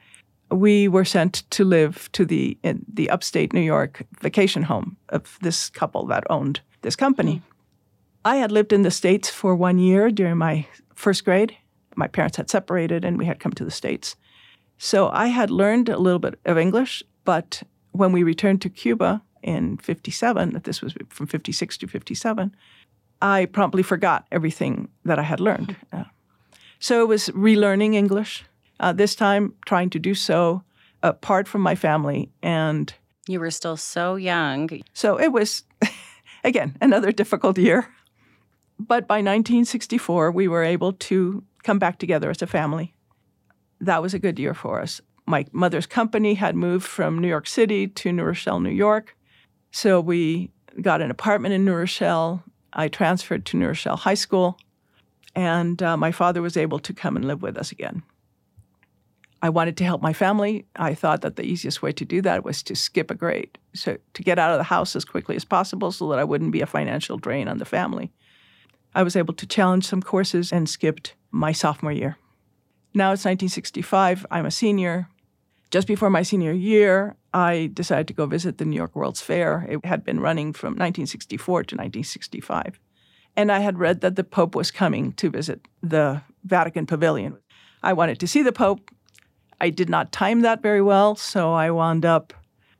We 0.50 0.88
were 0.88 1.04
sent 1.04 1.48
to 1.50 1.64
live 1.64 2.10
to 2.12 2.24
the 2.24 2.56
the 2.62 3.10
upstate 3.10 3.52
New 3.52 3.60
York 3.60 4.06
vacation 4.20 4.62
home 4.62 4.96
of 5.08 5.38
this 5.42 5.68
couple 5.68 6.06
that 6.06 6.24
owned 6.30 6.60
this 6.82 6.96
company. 6.96 7.36
Mm. 7.36 7.42
I 8.24 8.36
had 8.36 8.52
lived 8.52 8.72
in 8.72 8.82
the 8.82 8.90
States 8.90 9.30
for 9.30 9.54
one 9.54 9.78
year 9.78 10.10
during 10.10 10.36
my 10.36 10.66
first 10.94 11.24
grade, 11.24 11.56
my 11.96 12.06
parents 12.06 12.36
had 12.36 12.50
separated 12.50 13.04
and 13.04 13.18
we 13.18 13.26
had 13.26 13.40
come 13.40 13.52
to 13.52 13.64
the 13.64 13.70
States. 13.70 14.16
So 14.78 15.10
I 15.10 15.26
had 15.26 15.50
learned 15.50 15.88
a 15.88 15.98
little 15.98 16.18
bit 16.18 16.38
of 16.44 16.56
English, 16.56 17.02
but 17.24 17.62
when 17.92 18.12
we 18.12 18.22
returned 18.22 18.62
to 18.62 18.70
Cuba 18.70 19.22
in 19.42 19.76
57, 19.78 20.52
that 20.52 20.64
this 20.64 20.80
was 20.80 20.94
from 21.08 21.26
56 21.26 21.78
to 21.78 21.86
57, 21.86 22.54
I 23.20 23.46
promptly 23.46 23.82
forgot 23.82 24.26
everything 24.32 24.88
that 25.04 25.18
I 25.18 25.22
had 25.22 25.40
learned. 25.40 25.76
Uh, 25.92 26.04
so 26.82 27.02
it 27.02 27.08
was 27.08 27.28
relearning 27.30 27.94
English, 27.94 28.42
uh, 28.80 28.90
this 28.90 29.14
time 29.14 29.52
trying 29.66 29.90
to 29.90 29.98
do 29.98 30.14
so 30.14 30.62
apart 31.02 31.46
from 31.46 31.60
my 31.60 31.74
family. 31.74 32.30
And 32.42 32.92
you 33.28 33.38
were 33.38 33.50
still 33.50 33.76
so 33.76 34.16
young. 34.16 34.70
So 34.94 35.20
it 35.20 35.30
was, 35.30 35.64
again, 36.44 36.78
another 36.80 37.12
difficult 37.12 37.58
year. 37.58 37.86
But 38.78 39.06
by 39.06 39.16
1964, 39.16 40.30
we 40.30 40.48
were 40.48 40.64
able 40.64 40.94
to 40.94 41.44
come 41.62 41.78
back 41.78 41.98
together 41.98 42.30
as 42.30 42.42
a 42.42 42.46
family. 42.46 42.94
That 43.80 44.02
was 44.02 44.14
a 44.14 44.18
good 44.18 44.38
year 44.38 44.54
for 44.54 44.80
us. 44.80 45.00
My 45.26 45.46
mother's 45.52 45.86
company 45.86 46.34
had 46.34 46.56
moved 46.56 46.86
from 46.86 47.18
New 47.18 47.28
York 47.28 47.46
City 47.46 47.86
to 47.86 48.12
New 48.12 48.24
Rochelle, 48.24 48.60
New 48.60 48.70
York. 48.70 49.16
So 49.70 50.00
we 50.00 50.50
got 50.80 51.00
an 51.00 51.10
apartment 51.10 51.54
in 51.54 51.64
New 51.64 51.74
Rochelle. 51.74 52.42
I 52.72 52.88
transferred 52.88 53.46
to 53.46 53.56
New 53.56 53.68
Rochelle 53.68 53.96
High 53.96 54.14
School, 54.14 54.58
and 55.34 55.82
uh, 55.82 55.96
my 55.96 56.12
father 56.12 56.42
was 56.42 56.56
able 56.56 56.78
to 56.80 56.92
come 56.92 57.16
and 57.16 57.24
live 57.24 57.42
with 57.42 57.56
us 57.56 57.72
again. 57.72 58.02
I 59.42 59.48
wanted 59.48 59.76
to 59.78 59.84
help 59.84 60.02
my 60.02 60.12
family. 60.12 60.66
I 60.76 60.94
thought 60.94 61.22
that 61.22 61.36
the 61.36 61.44
easiest 61.44 61.80
way 61.80 61.92
to 61.92 62.04
do 62.04 62.20
that 62.22 62.44
was 62.44 62.62
to 62.64 62.76
skip 62.76 63.10
a 63.10 63.14
grade. 63.14 63.58
So 63.74 63.96
to 64.14 64.22
get 64.22 64.38
out 64.38 64.52
of 64.52 64.58
the 64.58 64.64
house 64.64 64.94
as 64.94 65.04
quickly 65.04 65.34
as 65.34 65.44
possible 65.44 65.92
so 65.92 66.08
that 66.10 66.18
I 66.18 66.24
wouldn't 66.24 66.52
be 66.52 66.60
a 66.60 66.66
financial 66.66 67.16
drain 67.16 67.48
on 67.48 67.58
the 67.58 67.64
family. 67.64 68.12
I 68.94 69.02
was 69.02 69.16
able 69.16 69.34
to 69.34 69.46
challenge 69.46 69.86
some 69.86 70.02
courses 70.02 70.52
and 70.52 70.68
skipped 70.68 71.14
my 71.30 71.52
sophomore 71.52 71.92
year. 71.92 72.16
Now 72.94 73.12
it's 73.12 73.24
1965. 73.24 74.26
I'm 74.30 74.46
a 74.46 74.50
senior. 74.50 75.08
Just 75.70 75.86
before 75.86 76.10
my 76.10 76.22
senior 76.22 76.52
year, 76.52 77.16
I 77.32 77.70
decided 77.72 78.08
to 78.08 78.14
go 78.14 78.26
visit 78.26 78.58
the 78.58 78.64
New 78.64 78.76
York 78.76 78.96
World's 78.96 79.20
Fair. 79.20 79.66
It 79.68 79.84
had 79.84 80.04
been 80.04 80.18
running 80.18 80.52
from 80.52 80.70
1964 80.70 81.54
to 81.64 81.76
1965. 81.76 82.80
And 83.36 83.52
I 83.52 83.60
had 83.60 83.78
read 83.78 84.00
that 84.00 84.16
the 84.16 84.24
Pope 84.24 84.56
was 84.56 84.72
coming 84.72 85.12
to 85.12 85.30
visit 85.30 85.60
the 85.82 86.22
Vatican 86.42 86.86
Pavilion. 86.86 87.38
I 87.82 87.92
wanted 87.92 88.18
to 88.20 88.26
see 88.26 88.42
the 88.42 88.52
Pope. 88.52 88.90
I 89.60 89.70
did 89.70 89.88
not 89.88 90.10
time 90.10 90.40
that 90.40 90.62
very 90.62 90.82
well, 90.82 91.14
so 91.14 91.52
I 91.52 91.70
wound 91.70 92.04
up 92.04 92.32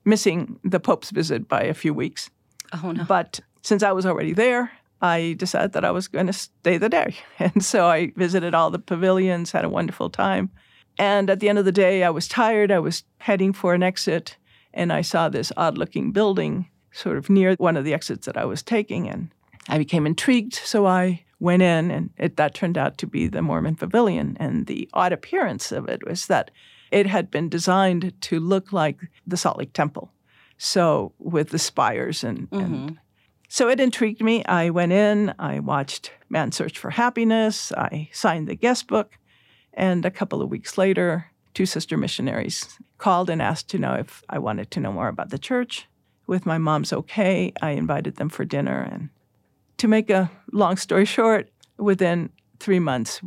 missing 0.04 0.58
the 0.64 0.80
Pope's 0.80 1.10
visit 1.10 1.46
by 1.46 1.62
a 1.62 1.74
few 1.74 1.94
weeks. 1.94 2.30
Oh, 2.72 2.90
no. 2.90 3.04
But 3.04 3.40
since 3.62 3.82
I 3.82 3.92
was 3.92 4.06
already 4.06 4.32
there, 4.32 4.72
I 5.02 5.34
decided 5.38 5.72
that 5.72 5.84
I 5.84 5.90
was 5.90 6.08
going 6.08 6.26
to 6.26 6.32
stay 6.32 6.76
the 6.76 6.88
day. 6.88 7.16
And 7.38 7.64
so 7.64 7.86
I 7.86 8.12
visited 8.16 8.54
all 8.54 8.70
the 8.70 8.78
pavilions, 8.78 9.52
had 9.52 9.64
a 9.64 9.68
wonderful 9.68 10.10
time. 10.10 10.50
And 10.98 11.30
at 11.30 11.40
the 11.40 11.48
end 11.48 11.58
of 11.58 11.64
the 11.64 11.72
day, 11.72 12.04
I 12.04 12.10
was 12.10 12.28
tired. 12.28 12.70
I 12.70 12.78
was 12.78 13.04
heading 13.18 13.52
for 13.52 13.72
an 13.72 13.82
exit, 13.82 14.36
and 14.74 14.92
I 14.92 15.00
saw 15.00 15.28
this 15.28 15.52
odd 15.56 15.78
looking 15.78 16.12
building 16.12 16.68
sort 16.92 17.16
of 17.16 17.30
near 17.30 17.54
one 17.54 17.76
of 17.76 17.84
the 17.84 17.94
exits 17.94 18.26
that 18.26 18.36
I 18.36 18.44
was 18.44 18.62
taking. 18.62 19.08
And 19.08 19.30
I 19.68 19.78
became 19.78 20.06
intrigued. 20.06 20.54
So 20.54 20.86
I 20.86 21.24
went 21.38 21.62
in, 21.62 21.90
and 21.90 22.10
it, 22.18 22.36
that 22.36 22.54
turned 22.54 22.76
out 22.76 22.98
to 22.98 23.06
be 23.06 23.28
the 23.28 23.40
Mormon 23.40 23.76
Pavilion. 23.76 24.36
And 24.38 24.66
the 24.66 24.88
odd 24.92 25.12
appearance 25.12 25.72
of 25.72 25.88
it 25.88 26.06
was 26.06 26.26
that 26.26 26.50
it 26.90 27.06
had 27.06 27.30
been 27.30 27.48
designed 27.48 28.12
to 28.20 28.40
look 28.40 28.72
like 28.72 28.98
the 29.26 29.36
Salt 29.36 29.58
Lake 29.58 29.72
Temple. 29.72 30.12
So 30.58 31.14
with 31.18 31.48
the 31.48 31.58
spires 31.58 32.22
and, 32.22 32.50
mm-hmm. 32.50 32.64
and 32.64 32.98
so 33.52 33.68
it 33.68 33.80
intrigued 33.80 34.22
me. 34.22 34.44
I 34.44 34.70
went 34.70 34.92
in, 34.92 35.34
I 35.40 35.58
watched 35.58 36.12
Man's 36.28 36.54
Search 36.54 36.78
for 36.78 36.90
Happiness, 36.90 37.72
I 37.72 38.08
signed 38.12 38.46
the 38.46 38.54
guest 38.54 38.86
book, 38.86 39.18
and 39.74 40.06
a 40.06 40.10
couple 40.10 40.40
of 40.40 40.48
weeks 40.48 40.78
later, 40.78 41.26
two 41.52 41.66
sister 41.66 41.96
missionaries 41.96 42.78
called 42.98 43.28
and 43.28 43.42
asked 43.42 43.68
to 43.70 43.78
know 43.78 43.94
if 43.94 44.22
I 44.28 44.38
wanted 44.38 44.70
to 44.70 44.80
know 44.80 44.92
more 44.92 45.08
about 45.08 45.30
the 45.30 45.38
church. 45.38 45.88
With 46.28 46.46
my 46.46 46.58
mom's 46.58 46.92
okay, 46.92 47.52
I 47.60 47.70
invited 47.70 48.16
them 48.16 48.28
for 48.28 48.44
dinner. 48.44 48.88
And 48.88 49.08
to 49.78 49.88
make 49.88 50.10
a 50.10 50.30
long 50.52 50.76
story 50.76 51.04
short, 51.04 51.50
within 51.76 52.30
three 52.60 52.78
months, 52.78 53.20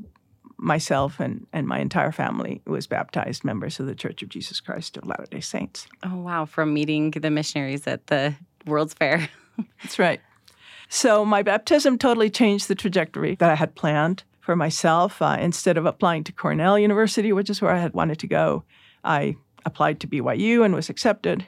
myself 0.58 1.20
and, 1.20 1.46
and 1.52 1.68
my 1.68 1.80
entire 1.80 2.14
family 2.14 2.62
was 2.66 2.88
baptized 2.88 3.44
members 3.44 3.78
of 3.78 3.88
the 3.88 3.96
Church 3.96 4.24
of 4.24 4.30
Jesus 4.30 4.62
Christ 4.62 4.96
of 4.96 5.06
Latter 5.06 5.26
day 5.30 5.42
Saints. 5.42 5.86
Oh, 6.02 6.16
wow. 6.16 6.46
From 6.46 6.74
meeting 6.74 7.12
the 7.12 7.30
missionaries 7.30 7.86
at 7.88 8.08
the 8.08 8.36
World's 8.66 8.94
Fair. 8.94 9.28
That's 9.82 10.00
right. 10.00 10.22
So 10.90 11.26
my 11.26 11.42
baptism 11.42 11.98
totally 11.98 12.30
changed 12.30 12.68
the 12.68 12.76
trajectory 12.76 13.36
that 13.36 13.50
I 13.50 13.56
had 13.56 13.76
planned 13.76 14.24
for 14.42 14.56
myself. 14.56 15.22
Uh, 15.22 15.38
instead 15.40 15.78
of 15.78 15.86
applying 15.86 16.24
to 16.26 16.32
Cornell 16.32 16.78
University, 16.78 17.32
which 17.34 17.50
is 17.50 17.62
where 17.62 17.72
I 17.72 17.80
had 17.80 17.94
wanted 17.94 18.20
to 18.20 18.28
go, 18.28 18.64
I 19.04 19.36
applied 19.66 20.00
to 20.02 20.08
BYU 20.08 20.64
and 20.64 20.76
was 20.76 20.90
accepted. 20.90 21.46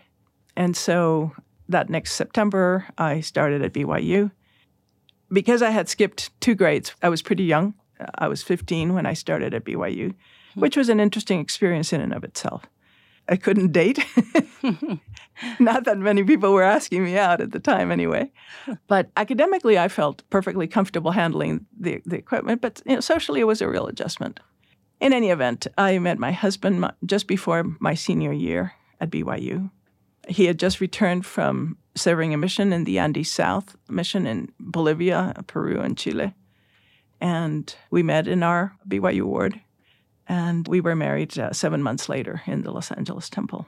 And 0.56 0.76
so 0.76 1.34
that 1.70 1.90
next 1.90 2.14
September, 2.14 2.86
I 2.98 3.22
started 3.22 3.62
at 3.62 3.74
BYU. 3.74 4.32
Because 5.32 5.62
I 5.62 5.72
had 5.72 5.90
skipped 5.90 6.30
two 6.40 6.56
grades, 6.56 6.96
I 7.02 7.10
was 7.10 7.22
pretty 7.22 7.44
young. 7.44 7.74
I 8.18 8.28
was 8.28 8.44
15 8.44 8.94
when 8.94 9.06
I 9.06 9.14
started 9.14 9.54
at 9.54 9.66
BYU, 9.66 10.14
hmm. 10.54 10.60
which 10.60 10.78
was 10.78 10.90
an 10.90 11.00
interesting 11.00 11.40
experience 11.40 11.94
in 11.94 12.02
and 12.02 12.14
of 12.14 12.24
itself. 12.24 12.66
I 13.28 13.38
couldn't 13.38 13.72
date. 13.72 14.06
Not 15.60 15.86
that 15.86 15.98
many 15.98 16.24
people 16.24 16.54
were 16.54 16.64
asking 16.64 17.04
me 17.04 17.18
out 17.18 17.42
at 17.42 17.52
the 17.52 17.60
time, 17.60 17.92
anyway. 17.92 18.32
But 18.88 19.10
academically, 19.18 19.78
I 19.78 19.88
felt 19.88 20.24
perfectly 20.30 20.68
comfortable 20.68 21.12
handling 21.12 21.66
the, 21.78 22.02
the 22.06 22.18
equipment, 22.18 22.62
but 22.62 22.82
you 22.86 22.96
know, 22.96 23.02
socially, 23.02 23.42
it 23.42 23.46
was 23.46 23.62
a 23.62 23.70
real 23.70 23.88
adjustment. 23.88 24.40
In 25.00 25.14
any 25.14 25.30
event, 25.30 25.68
I 25.78 26.00
met 26.00 26.20
my 26.20 26.32
husband 26.32 26.90
just 27.06 27.28
before 27.28 27.66
my 27.80 27.96
senior 27.96 28.32
year 28.32 28.74
at 29.02 29.10
BYU. 29.10 29.70
He 30.28 30.46
had 30.46 30.58
just 30.58 30.82
returned 30.82 31.26
from 31.26 31.78
serving 31.96 32.34
a 32.34 32.38
mission 32.38 32.74
in 32.74 32.86
the 32.86 33.00
Andes 33.00 33.32
South 33.32 33.76
mission 33.90 34.26
in 34.26 34.52
Bolivia, 34.60 35.34
Peru, 35.48 35.80
and 35.80 35.98
Chile. 35.98 36.34
And 37.22 37.74
we 37.92 38.04
met 38.04 38.28
in 38.28 38.42
our 38.44 38.76
BYU 38.88 39.24
ward 39.24 39.60
and 40.28 40.68
we 40.68 40.82
were 40.82 40.96
married 40.96 41.38
uh, 41.38 41.54
seven 41.54 41.84
months 41.84 42.10
later 42.10 42.42
in 42.46 42.64
the 42.64 42.72
Los 42.72 42.92
Angeles 42.92 43.30
temple. 43.30 43.68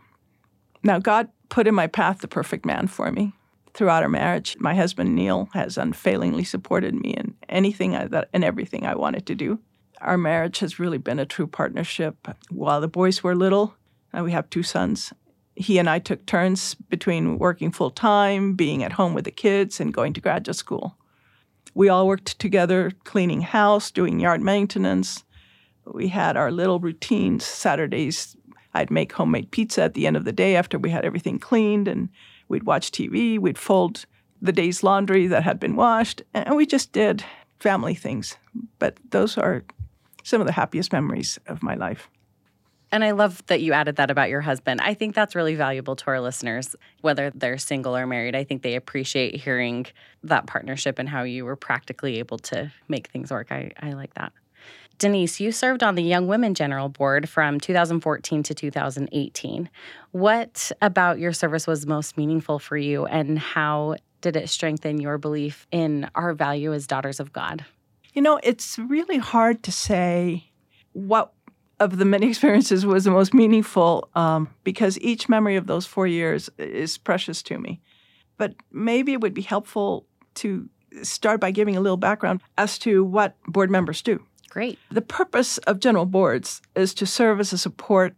Now, 0.84 1.00
God 1.00 1.29
put 1.50 1.67
in 1.67 1.75
my 1.75 1.88
path 1.88 2.19
the 2.19 2.27
perfect 2.27 2.65
man 2.65 2.88
for 2.88 3.12
me. 3.12 3.34
Throughout 3.74 4.03
our 4.03 4.10
marriage, 4.10 4.57
my 4.60 4.74
husband 4.74 5.15
Neil 5.15 5.50
has 5.53 5.77
unfailingly 5.77 6.43
supported 6.43 6.96
me 6.96 7.12
in 7.12 7.36
anything 7.48 7.96
I, 7.96 8.07
and 8.34 8.43
everything 8.43 8.86
I 8.86 8.96
wanted 8.96 9.27
to 9.27 9.36
do. 9.36 9.60
Our 10.01 10.17
marriage 10.17 10.60
has 10.60 10.79
really 10.79 10.98
been 10.98 11.19
a 11.19 11.25
true 11.25 11.48
partnership. 11.48 12.27
While 12.50 12.81
the 12.81 12.88
boys 12.88 13.24
were 13.24 13.36
little, 13.36 13.75
uh, 14.17 14.24
we 14.24 14.31
have 14.31 14.50
two 14.50 14.63
sons. 14.63 15.13
He 15.55 15.77
and 15.77 15.89
I 15.89 16.00
took 16.00 16.25
turns 16.25 16.75
between 16.75 17.39
working 17.39 17.72
full 17.72 17.91
time, 17.91 18.53
being 18.53 18.84
at 18.84 18.93
home 18.93 19.13
with 19.13 19.25
the 19.25 19.31
kids, 19.31 19.79
and 19.79 19.93
going 19.93 20.13
to 20.13 20.22
graduate 20.22 20.55
school. 20.55 20.98
We 21.74 21.89
all 21.89 22.07
worked 22.07 22.39
together, 22.39 22.91
cleaning 23.03 23.41
house, 23.41 23.91
doing 23.91 24.19
yard 24.19 24.41
maintenance, 24.41 25.24
we 25.93 26.10
had 26.10 26.38
our 26.38 26.51
little 26.51 26.79
routines. 26.79 27.46
Saturdays, 27.46 28.36
I'd 28.74 28.91
make 28.91 29.13
homemade 29.13 29.51
pizza 29.51 29.83
at 29.83 29.93
the 29.93 30.07
end 30.07 30.17
of 30.17 30.25
the 30.25 30.31
day 30.31 30.55
after 30.55 30.77
we 30.77 30.89
had 30.89 31.05
everything 31.05 31.39
cleaned, 31.39 31.88
and 31.88 32.09
we'd 32.47 32.63
watch 32.63 32.91
TV. 32.91 33.39
We'd 33.39 33.57
fold 33.57 34.05
the 34.41 34.51
day's 34.51 34.83
laundry 34.83 35.27
that 35.27 35.43
had 35.43 35.59
been 35.59 35.75
washed, 35.75 36.21
and 36.33 36.55
we 36.55 36.65
just 36.65 36.91
did 36.91 37.24
family 37.59 37.95
things. 37.95 38.38
But 38.79 38.97
those 39.09 39.38
are 39.38 39.63
some 40.24 40.41
of 40.41 40.47
the 40.47 40.53
happiest 40.53 40.91
memories 40.91 41.39
of 41.47 41.63
my 41.63 41.75
life. 41.75 42.09
And 42.91 43.03
I 43.03 43.12
love 43.12 43.45
that 43.47 43.62
you 43.62 43.74
added 43.74 43.97
that 43.97 44.09
about 44.09 44.29
your 44.29 44.41
husband. 44.41 44.79
I 44.81 44.93
think 44.93 45.13
that's 45.13 45.36
really 45.36 45.55
valuable 45.55 45.95
to 45.97 46.07
our 46.07 46.21
listeners, 46.21 46.75
whether 47.01 47.31
they're 47.31 47.57
single 47.57 47.97
or 47.97 48.07
married. 48.07 48.36
I 48.36 48.45
think 48.45 48.62
they 48.62 48.75
appreciate 48.75 49.36
hearing 49.36 49.88
that 50.24 50.47
partnership 50.47 50.97
and 50.97 51.09
how 51.09 51.24
you 51.24 51.43
were 51.43 51.57
practically 51.57 52.19
able 52.19 52.38
to 52.39 52.71
make 52.88 53.07
things 53.07 53.29
work. 53.29 53.51
I, 53.51 53.71
I 53.81 53.91
like 53.91 54.13
that. 54.13 54.31
Denise, 55.00 55.39
you 55.39 55.51
served 55.51 55.84
on 55.84 55.94
the 55.94 56.01
Young 56.01 56.25
Women 56.25 56.56
General 56.56 56.89
Board 56.89 57.30
from 57.30 57.60
2014 57.60 58.42
to 58.42 58.54
2018. 58.56 59.70
What 60.12 60.72
about 60.82 61.20
your 61.20 61.34
service 61.34 61.68
was 61.68 61.86
most 61.86 62.18
meaningful 62.18 62.58
for 62.58 62.77
you, 62.77 63.06
and 63.06 63.38
how 63.38 63.98
did 64.22 64.36
it 64.36 64.50
strengthen 64.50 65.00
your 65.00 65.20
belief 65.20 65.68
in 65.72 66.10
our 66.16 66.34
value 66.34 66.74
as 66.74 66.88
daughters 66.88 67.20
of 67.20 67.32
God? 67.32 67.63
You 68.13 68.24
know, 68.24 68.39
it's 68.42 68.80
really 68.80 69.20
hard 69.20 69.62
to 69.63 69.72
say 69.72 70.50
what 70.94 71.32
of 71.80 72.00
the 72.00 72.06
many 72.06 72.27
experiences 72.30 72.84
was 72.84 73.04
the 73.04 73.12
most 73.12 73.36
meaningful 73.36 74.10
um, 74.16 74.50
because 74.63 75.00
each 75.00 75.30
memory 75.30 75.58
of 75.58 75.68
those 75.68 75.86
four 75.86 76.08
years 76.08 76.50
is 76.58 76.98
precious 76.98 77.44
to 77.44 77.60
me. 77.60 77.80
But 78.38 78.56
maybe 78.72 79.13
it 79.13 79.22
would 79.22 79.36
be 79.36 79.44
helpful 79.44 80.08
to 80.36 80.68
start 81.04 81.39
by 81.39 81.51
giving 81.51 81.75
a 81.75 81.82
little 81.82 81.98
background 81.98 82.42
as 82.58 82.80
to 82.80 83.04
what 83.04 83.36
board 83.46 83.70
members 83.70 84.01
do. 84.01 84.24
Great. 84.50 84.80
The 84.89 85.01
purpose 85.01 85.58
of 85.60 85.80
general 85.80 86.06
boards 86.06 86.62
is 86.75 86.94
to 86.96 87.06
serve 87.06 87.39
as 87.39 87.54
a 87.54 87.58
support 87.58 88.16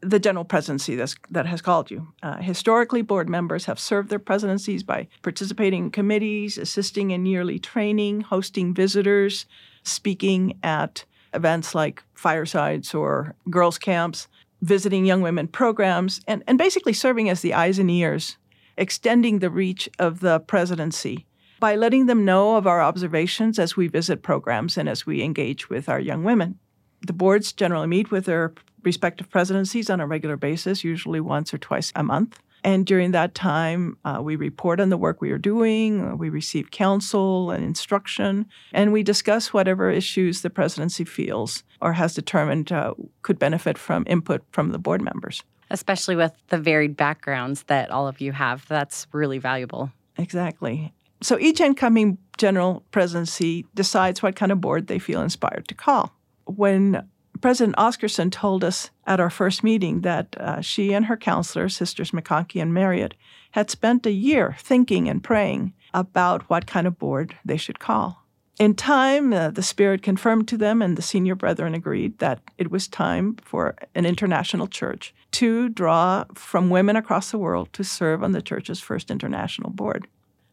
the 0.00 0.18
general 0.18 0.44
presidency 0.44 0.96
that's, 0.96 1.16
that 1.30 1.46
has 1.46 1.62
called 1.62 1.90
you. 1.90 2.08
Uh, 2.22 2.36
historically, 2.36 3.02
board 3.02 3.28
members 3.28 3.64
have 3.64 3.78
served 3.78 4.10
their 4.10 4.18
presidencies 4.18 4.82
by 4.82 5.08
participating 5.22 5.84
in 5.84 5.90
committees, 5.90 6.58
assisting 6.58 7.10
in 7.10 7.26
yearly 7.26 7.58
training, 7.58 8.20
hosting 8.20 8.74
visitors, 8.74 9.46
speaking 9.82 10.58
at 10.62 11.04
events 11.32 11.74
like 11.74 12.02
firesides 12.12 12.94
or 12.94 13.34
girls' 13.50 13.78
camps, 13.78 14.28
visiting 14.60 15.04
young 15.04 15.22
women 15.22 15.48
programs, 15.48 16.20
and, 16.28 16.44
and 16.46 16.58
basically 16.58 16.92
serving 16.92 17.28
as 17.28 17.40
the 17.40 17.54
eyes 17.54 17.78
and 17.78 17.90
ears, 17.90 18.36
extending 18.76 19.38
the 19.38 19.50
reach 19.50 19.88
of 19.98 20.20
the 20.20 20.38
presidency 20.40 21.26
by 21.60 21.76
letting 21.76 22.06
them 22.06 22.24
know 22.24 22.56
of 22.56 22.66
our 22.66 22.82
observations 22.82 23.58
as 23.58 23.76
we 23.76 23.88
visit 23.88 24.22
programs 24.22 24.76
and 24.76 24.88
as 24.88 25.06
we 25.06 25.22
engage 25.22 25.70
with 25.70 25.88
our 25.88 26.00
young 26.00 26.24
women. 26.24 26.58
The 27.06 27.12
boards 27.12 27.52
generally 27.52 27.86
meet 27.86 28.10
with 28.10 28.24
their 28.24 28.54
respective 28.82 29.30
presidencies 29.30 29.90
on 29.90 30.00
a 30.00 30.06
regular 30.06 30.36
basis, 30.36 30.84
usually 30.84 31.20
once 31.20 31.52
or 31.52 31.58
twice 31.58 31.92
a 31.94 32.02
month. 32.02 32.40
And 32.64 32.86
during 32.86 33.10
that 33.10 33.34
time, 33.34 33.98
uh, 34.06 34.20
we 34.22 34.36
report 34.36 34.80
on 34.80 34.88
the 34.88 34.96
work 34.96 35.20
we 35.20 35.30
are 35.30 35.38
doing, 35.38 36.16
we 36.16 36.30
receive 36.30 36.70
counsel 36.70 37.50
and 37.50 37.62
instruction, 37.62 38.46
and 38.72 38.90
we 38.90 39.02
discuss 39.02 39.52
whatever 39.52 39.90
issues 39.90 40.40
the 40.40 40.48
presidency 40.48 41.04
feels 41.04 41.62
or 41.82 41.92
has 41.92 42.14
determined 42.14 42.72
uh, 42.72 42.94
could 43.20 43.38
benefit 43.38 43.76
from 43.76 44.04
input 44.06 44.42
from 44.50 44.70
the 44.70 44.78
board 44.78 45.02
members. 45.02 45.42
Especially 45.70 46.16
with 46.16 46.32
the 46.48 46.58
varied 46.58 46.96
backgrounds 46.96 47.64
that 47.64 47.90
all 47.90 48.08
of 48.08 48.22
you 48.22 48.32
have, 48.32 48.66
that's 48.66 49.06
really 49.12 49.38
valuable. 49.38 49.92
Exactly. 50.16 50.94
So 51.24 51.38
each 51.38 51.58
incoming 51.58 52.18
general 52.36 52.84
presidency 52.90 53.64
decides 53.74 54.22
what 54.22 54.36
kind 54.36 54.52
of 54.52 54.60
board 54.60 54.88
they 54.88 54.98
feel 54.98 55.22
inspired 55.22 55.66
to 55.68 55.74
call. 55.74 56.12
When 56.44 57.08
President 57.40 57.76
Oscarson 57.78 58.30
told 58.30 58.62
us 58.62 58.90
at 59.06 59.20
our 59.20 59.30
first 59.30 59.64
meeting 59.64 60.02
that 60.02 60.36
uh, 60.38 60.60
she 60.60 60.92
and 60.92 61.06
her 61.06 61.16
counselors, 61.16 61.74
Sisters 61.74 62.10
McConkie 62.10 62.60
and 62.60 62.74
Marriott, 62.74 63.14
had 63.52 63.70
spent 63.70 64.04
a 64.04 64.10
year 64.10 64.54
thinking 64.58 65.08
and 65.08 65.24
praying 65.24 65.72
about 65.94 66.42
what 66.50 66.66
kind 66.66 66.86
of 66.86 66.98
board 66.98 67.34
they 67.42 67.56
should 67.56 67.78
call. 67.78 68.26
In 68.58 68.74
time, 68.74 69.32
uh, 69.32 69.48
the 69.48 69.62
Spirit 69.62 70.02
confirmed 70.02 70.46
to 70.48 70.58
them, 70.58 70.82
and 70.82 70.94
the 70.94 71.02
senior 71.02 71.34
brethren 71.34 71.72
agreed 71.74 72.18
that 72.18 72.40
it 72.58 72.70
was 72.70 72.86
time 72.86 73.36
for 73.36 73.76
an 73.94 74.04
international 74.04 74.66
church 74.66 75.14
to 75.32 75.70
draw 75.70 76.24
from 76.34 76.68
women 76.68 76.96
across 76.96 77.30
the 77.30 77.38
world 77.38 77.72
to 77.72 77.82
serve 77.82 78.22
on 78.22 78.32
the 78.32 78.42
church's 78.42 78.78
first 78.78 79.10
international 79.10 79.70
board. 79.70 80.06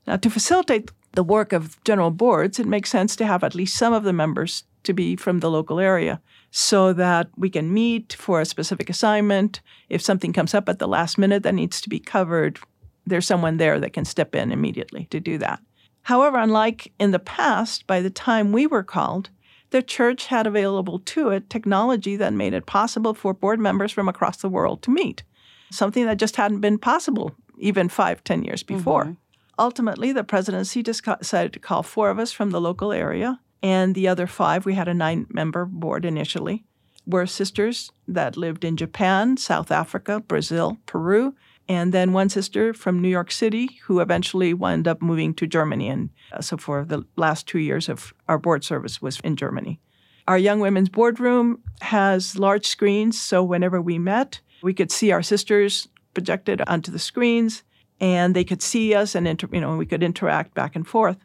Now, 0.07 0.17
to 0.17 0.29
facilitate 0.29 0.91
the 1.13 1.23
work 1.23 1.53
of 1.53 1.81
general 1.83 2.11
boards, 2.11 2.59
it 2.59 2.65
makes 2.65 2.89
sense 2.89 3.15
to 3.17 3.25
have 3.25 3.43
at 3.43 3.55
least 3.55 3.77
some 3.77 3.93
of 3.93 4.03
the 4.03 4.13
members 4.13 4.63
to 4.83 4.93
be 4.93 5.15
from 5.15 5.39
the 5.39 5.51
local 5.51 5.79
area 5.79 6.21
so 6.49 6.91
that 6.93 7.29
we 7.37 7.49
can 7.49 7.73
meet 7.73 8.13
for 8.13 8.41
a 8.41 8.45
specific 8.45 8.89
assignment. 8.89 9.61
If 9.89 10.01
something 10.01 10.33
comes 10.33 10.53
up 10.53 10.67
at 10.67 10.79
the 10.79 10.87
last 10.87 11.17
minute 11.17 11.43
that 11.43 11.53
needs 11.53 11.81
to 11.81 11.89
be 11.89 11.99
covered, 11.99 12.59
there's 13.05 13.27
someone 13.27 13.57
there 13.57 13.79
that 13.79 13.93
can 13.93 14.05
step 14.05 14.35
in 14.35 14.51
immediately 14.51 15.05
to 15.11 15.19
do 15.19 15.37
that. 15.37 15.59
However, 16.03 16.37
unlike 16.37 16.91
in 16.99 17.11
the 17.11 17.19
past, 17.19 17.85
by 17.85 18.01
the 18.01 18.09
time 18.09 18.51
we 18.51 18.65
were 18.65 18.83
called, 18.83 19.29
the 19.69 19.81
church 19.81 20.25
had 20.25 20.47
available 20.47 20.99
to 20.99 21.29
it 21.29 21.49
technology 21.49 22.15
that 22.15 22.33
made 22.33 22.53
it 22.53 22.65
possible 22.65 23.13
for 23.13 23.33
board 23.33 23.59
members 23.59 23.91
from 23.91 24.09
across 24.09 24.37
the 24.37 24.49
world 24.49 24.81
to 24.81 24.91
meet, 24.91 25.23
something 25.71 26.05
that 26.05 26.17
just 26.17 26.35
hadn't 26.35 26.59
been 26.59 26.77
possible 26.77 27.35
even 27.59 27.87
five, 27.87 28.23
ten 28.23 28.43
years 28.43 28.63
before. 28.63 29.03
Mm-hmm. 29.03 29.13
Ultimately, 29.61 30.11
the 30.11 30.23
presidency 30.23 30.81
decided 30.81 31.53
to 31.53 31.59
call 31.59 31.83
four 31.83 32.09
of 32.09 32.17
us 32.17 32.31
from 32.31 32.49
the 32.49 32.59
local 32.59 32.91
area, 32.91 33.39
and 33.61 33.93
the 33.93 34.07
other 34.07 34.25
five, 34.25 34.65
we 34.65 34.73
had 34.73 34.87
a 34.87 34.93
nine 34.95 35.27
member 35.29 35.65
board 35.65 36.03
initially, 36.03 36.65
were 37.05 37.27
sisters 37.27 37.91
that 38.07 38.35
lived 38.35 38.65
in 38.65 38.75
Japan, 38.75 39.37
South 39.37 39.69
Africa, 39.69 40.19
Brazil, 40.19 40.79
Peru, 40.87 41.35
and 41.69 41.93
then 41.93 42.11
one 42.11 42.27
sister 42.27 42.73
from 42.73 42.99
New 42.99 43.07
York 43.07 43.31
City 43.31 43.79
who 43.83 43.99
eventually 43.99 44.51
wound 44.51 44.87
up 44.87 44.99
moving 44.99 45.31
to 45.35 45.45
Germany. 45.45 45.89
And 45.89 46.09
uh, 46.33 46.41
so 46.41 46.57
for 46.57 46.83
the 46.83 47.05
last 47.15 47.45
two 47.47 47.59
years 47.59 47.87
of 47.87 48.15
our 48.27 48.39
board 48.39 48.63
service 48.63 48.99
was 48.99 49.19
in 49.19 49.35
Germany. 49.35 49.79
Our 50.27 50.39
Young 50.39 50.59
Women's 50.59 50.89
Boardroom 50.89 51.61
has 51.81 52.35
large 52.35 52.65
screens, 52.65 53.21
so 53.21 53.43
whenever 53.43 53.79
we 53.79 53.99
met, 53.99 54.39
we 54.63 54.73
could 54.73 54.91
see 54.91 55.11
our 55.11 55.21
sisters 55.21 55.87
projected 56.15 56.63
onto 56.67 56.91
the 56.91 56.97
screens, 56.97 57.61
and 58.01 58.35
they 58.35 58.43
could 58.43 58.61
see 58.61 58.93
us, 58.93 59.15
and 59.15 59.25
inter- 59.27 59.47
you 59.53 59.61
know 59.61 59.77
we 59.77 59.85
could 59.85 60.03
interact 60.03 60.53
back 60.53 60.75
and 60.75 60.85
forth. 60.85 61.17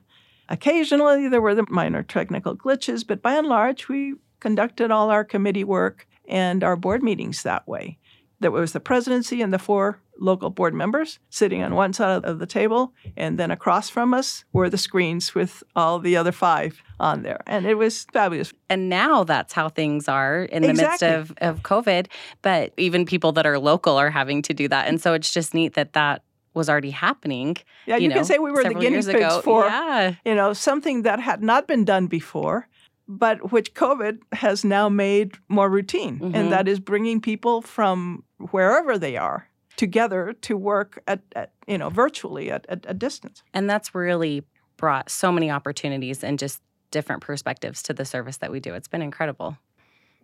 Occasionally, 0.48 1.28
there 1.28 1.40
were 1.40 1.56
the 1.56 1.66
minor 1.68 2.04
technical 2.04 2.56
glitches, 2.56 3.04
but 3.04 3.22
by 3.22 3.34
and 3.34 3.48
large, 3.48 3.88
we 3.88 4.14
conducted 4.38 4.92
all 4.92 5.10
our 5.10 5.24
committee 5.24 5.64
work 5.64 6.06
and 6.28 6.62
our 6.62 6.76
board 6.76 7.02
meetings 7.02 7.42
that 7.42 7.66
way. 7.66 7.98
There 8.38 8.50
was 8.50 8.72
the 8.72 8.80
presidency 8.80 9.40
and 9.40 9.52
the 9.52 9.58
four 9.58 10.00
local 10.20 10.50
board 10.50 10.74
members 10.74 11.18
sitting 11.30 11.62
on 11.62 11.74
one 11.74 11.92
side 11.92 12.24
of 12.24 12.38
the 12.38 12.46
table, 12.46 12.92
and 13.16 13.38
then 13.38 13.50
across 13.50 13.88
from 13.88 14.12
us 14.12 14.44
were 14.52 14.68
the 14.68 14.78
screens 14.78 15.34
with 15.34 15.62
all 15.74 15.98
the 15.98 16.16
other 16.16 16.32
five 16.32 16.82
on 17.00 17.22
there. 17.22 17.40
And 17.46 17.66
it 17.66 17.74
was 17.74 18.06
fabulous. 18.12 18.52
And 18.68 18.88
now 18.88 19.24
that's 19.24 19.52
how 19.52 19.68
things 19.68 20.08
are 20.08 20.44
in 20.44 20.62
the 20.62 20.70
exactly. 20.70 21.08
midst 21.08 21.30
of, 21.30 21.36
of 21.38 21.62
COVID. 21.62 22.08
But 22.42 22.72
even 22.76 23.06
people 23.06 23.32
that 23.32 23.46
are 23.46 23.58
local 23.58 23.96
are 23.96 24.10
having 24.10 24.42
to 24.42 24.54
do 24.54 24.68
that. 24.68 24.86
And 24.86 25.00
so 25.00 25.14
it's 25.14 25.32
just 25.32 25.54
neat 25.54 25.74
that 25.74 25.94
that 25.94 26.22
was 26.56 26.68
already 26.68 26.90
happening. 26.90 27.56
Yeah, 27.86 27.96
you, 27.96 28.04
you 28.04 28.08
know, 28.08 28.16
can 28.16 28.24
say 28.24 28.38
we 28.38 28.50
were 28.50 28.64
the 28.64 28.74
guinea 28.74 28.96
pigs 28.96 29.08
ago. 29.08 29.40
for 29.42 29.66
yeah. 29.66 30.14
you 30.24 30.34
know 30.34 30.52
something 30.52 31.02
that 31.02 31.20
had 31.20 31.42
not 31.42 31.68
been 31.68 31.84
done 31.84 32.06
before, 32.06 32.68
but 33.06 33.52
which 33.52 33.74
COVID 33.74 34.18
has 34.32 34.64
now 34.64 34.88
made 34.88 35.34
more 35.48 35.70
routine, 35.70 36.18
mm-hmm. 36.18 36.34
and 36.34 36.52
that 36.52 36.66
is 36.66 36.80
bringing 36.80 37.20
people 37.20 37.62
from 37.62 38.24
wherever 38.50 38.98
they 38.98 39.16
are 39.16 39.48
together 39.76 40.34
to 40.40 40.56
work 40.56 41.02
at, 41.06 41.20
at 41.34 41.52
you 41.68 41.78
know 41.78 41.90
virtually 41.90 42.50
at, 42.50 42.66
at 42.68 42.84
a 42.88 42.94
distance. 42.94 43.42
And 43.54 43.68
that's 43.70 43.94
really 43.94 44.44
brought 44.76 45.10
so 45.10 45.30
many 45.30 45.50
opportunities 45.50 46.24
and 46.24 46.38
just 46.38 46.60
different 46.90 47.22
perspectives 47.22 47.82
to 47.82 47.92
the 47.92 48.04
service 48.04 48.38
that 48.38 48.50
we 48.50 48.60
do. 48.60 48.74
It's 48.74 48.88
been 48.88 49.02
incredible. 49.02 49.58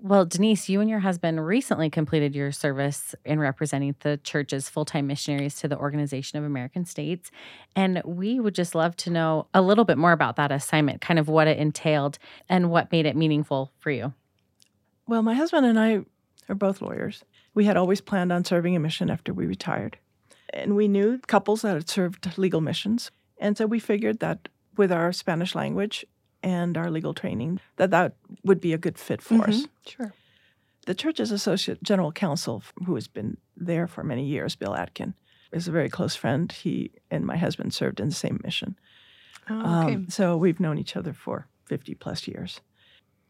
Well, 0.04 0.24
Denise, 0.24 0.68
you 0.68 0.80
and 0.80 0.90
your 0.90 0.98
husband 0.98 1.46
recently 1.46 1.88
completed 1.88 2.34
your 2.34 2.50
service 2.50 3.14
in 3.24 3.38
representing 3.38 3.94
the 4.00 4.16
church's 4.16 4.68
full 4.68 4.84
time 4.84 5.06
missionaries 5.06 5.60
to 5.60 5.68
the 5.68 5.78
Organization 5.78 6.40
of 6.40 6.44
American 6.44 6.84
States. 6.84 7.30
And 7.76 8.02
we 8.04 8.40
would 8.40 8.56
just 8.56 8.74
love 8.74 8.96
to 8.96 9.10
know 9.10 9.46
a 9.54 9.62
little 9.62 9.84
bit 9.84 9.96
more 9.96 10.10
about 10.10 10.34
that 10.36 10.50
assignment, 10.50 11.02
kind 11.02 11.20
of 11.20 11.28
what 11.28 11.46
it 11.46 11.56
entailed 11.56 12.18
and 12.48 12.68
what 12.68 12.90
made 12.90 13.06
it 13.06 13.14
meaningful 13.14 13.70
for 13.78 13.92
you. 13.92 14.12
Well, 15.06 15.22
my 15.22 15.34
husband 15.34 15.66
and 15.66 15.78
I 15.78 16.00
are 16.48 16.56
both 16.56 16.82
lawyers. 16.82 17.22
We 17.54 17.66
had 17.66 17.76
always 17.76 18.00
planned 18.00 18.32
on 18.32 18.44
serving 18.44 18.74
a 18.74 18.80
mission 18.80 19.08
after 19.08 19.32
we 19.32 19.46
retired. 19.46 19.98
And 20.52 20.74
we 20.74 20.88
knew 20.88 21.18
couples 21.28 21.62
that 21.62 21.74
had 21.74 21.88
served 21.88 22.36
legal 22.36 22.60
missions. 22.60 23.12
And 23.38 23.56
so 23.56 23.66
we 23.66 23.78
figured 23.78 24.18
that 24.18 24.48
with 24.76 24.90
our 24.90 25.12
Spanish 25.12 25.54
language 25.54 26.04
and 26.42 26.76
our 26.76 26.90
legal 26.90 27.14
training, 27.14 27.60
that 27.76 27.90
that 27.90 28.14
would 28.44 28.60
be 28.60 28.72
a 28.72 28.78
good 28.78 28.98
fit 28.98 29.22
for 29.22 29.34
mm-hmm. 29.34 29.50
us. 29.50 29.66
Sure. 29.86 30.12
The 30.86 30.94
church's 30.94 31.30
associate 31.30 31.82
general 31.82 32.10
counsel, 32.12 32.62
who 32.84 32.94
has 32.96 33.06
been 33.06 33.36
there 33.56 33.86
for 33.86 34.02
many 34.02 34.24
years, 34.24 34.56
Bill 34.56 34.74
Atkin, 34.74 35.14
is 35.52 35.68
a 35.68 35.72
very 35.72 35.88
close 35.88 36.16
friend. 36.16 36.50
He 36.50 36.90
and 37.10 37.24
my 37.24 37.36
husband 37.36 37.72
served 37.72 38.00
in 38.00 38.08
the 38.08 38.14
same 38.14 38.40
mission. 38.42 38.76
Oh, 39.48 39.84
okay. 39.84 39.94
Um, 39.94 40.08
so 40.08 40.36
we've 40.36 40.60
known 40.60 40.78
each 40.78 40.96
other 40.96 41.12
for 41.12 41.46
50 41.66 41.94
plus 41.94 42.26
years. 42.26 42.60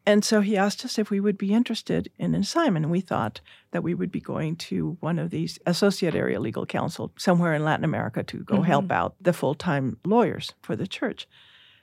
And 0.05 0.25
so 0.25 0.41
he 0.41 0.57
asked 0.57 0.85
us 0.85 0.99
if 0.99 1.11
we 1.11 1.21
would 1.21 1.39
be 1.39 1.53
interested 1.53 2.11
in 2.19 2.35
an 2.35 2.41
assignment. 2.41 2.85
And 2.85 2.93
we 2.93 3.01
thought 3.01 3.41
that 3.71 3.85
we 3.85 3.95
would 3.95 4.11
be 4.11 4.21
going 4.21 4.57
to 4.57 4.97
one 5.01 5.19
of 5.19 5.31
these 5.31 5.59
associate 5.65 6.15
area 6.15 6.41
legal 6.41 6.67
counsel 6.67 7.13
somewhere 7.17 7.55
in 7.55 7.65
Latin 7.65 7.85
America 7.85 8.23
to 8.25 8.39
go 8.39 8.57
mm-hmm. 8.57 8.65
help 8.65 8.91
out 8.91 9.15
the 9.21 9.33
full 9.33 9.55
time 9.55 9.99
lawyers 10.05 10.55
for 10.61 10.75
the 10.75 10.89
church. 10.89 11.29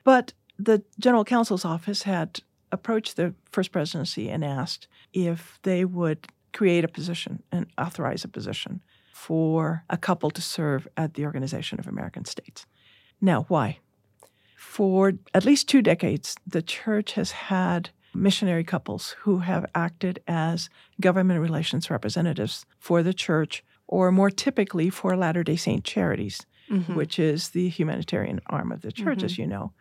But 0.04 0.34
the 0.60 0.84
general 1.00 1.24
counsel's 1.24 1.66
office 1.66 2.04
had 2.04 2.42
approached 2.72 3.16
the 3.16 3.34
first 3.52 3.72
presidency 3.72 4.30
and 4.30 4.44
asked 4.44 4.88
if 5.14 5.58
they 5.64 5.86
would 5.86 6.28
create 6.54 6.84
a 6.84 6.90
position 6.90 7.42
and 7.52 7.66
authorize 7.78 8.24
a 8.24 8.28
position 8.28 8.82
for 9.14 9.84
a 9.90 9.98
couple 9.98 10.30
to 10.32 10.42
serve 10.42 10.88
at 10.98 11.14
the 11.14 11.26
Organization 11.26 11.80
of 11.80 11.88
American 11.88 12.26
States. 12.26 12.66
Now, 13.22 13.46
why? 13.48 13.80
For 14.56 15.14
at 15.34 15.46
least 15.46 15.68
two 15.68 15.82
decades, 15.82 16.36
the 16.46 16.62
church 16.62 17.14
has 17.14 17.32
had 17.32 17.90
missionary 18.14 18.64
couples 18.64 19.16
who 19.20 19.40
have 19.40 19.66
acted 19.74 20.22
as 20.28 20.70
government 21.00 21.40
relations 21.40 21.90
representatives 21.90 22.66
for 22.78 23.04
the 23.04 23.14
church, 23.14 23.64
or 23.88 24.12
more 24.12 24.30
typically 24.30 24.90
for 24.90 25.16
Latter 25.16 25.44
day 25.44 25.56
Saint 25.56 25.84
charities, 25.84 26.46
mm-hmm. 26.70 26.96
which 26.96 27.20
is 27.20 27.50
the 27.50 27.70
humanitarian 27.70 28.40
arm 28.48 28.72
of 28.72 28.82
the 28.82 28.92
church, 28.92 29.20
mm-hmm. 29.20 29.26
as 29.26 29.38
you 29.38 29.48
know. 29.48 29.74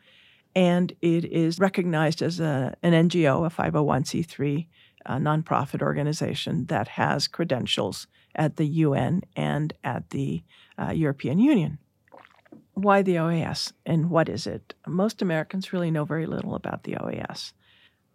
And 0.55 0.93
it 1.01 1.25
is 1.25 1.59
recognized 1.59 2.23
as 2.23 2.41
a, 2.41 2.75
an 2.83 2.93
NGO, 2.93 3.47
a 3.47 3.51
501c3 3.51 4.67
a 5.09 5.15
nonprofit 5.15 5.81
organization 5.81 6.67
that 6.67 6.87
has 6.89 7.27
credentials 7.27 8.07
at 8.35 8.57
the 8.57 8.67
UN 8.67 9.23
and 9.35 9.73
at 9.83 10.11
the 10.11 10.43
uh, 10.79 10.91
European 10.91 11.39
Union. 11.39 11.79
Why 12.75 13.03
the 13.03 13.17
OAS 13.17 13.73
and 13.87 14.11
what 14.11 14.29
is 14.29 14.47
it? 14.47 14.75
Most 14.87 15.23
Americans 15.23 15.73
really 15.73 15.91
know 15.91 16.05
very 16.05 16.27
little 16.27 16.55
about 16.55 16.85
the 16.85 16.93
OAS. 16.93 17.53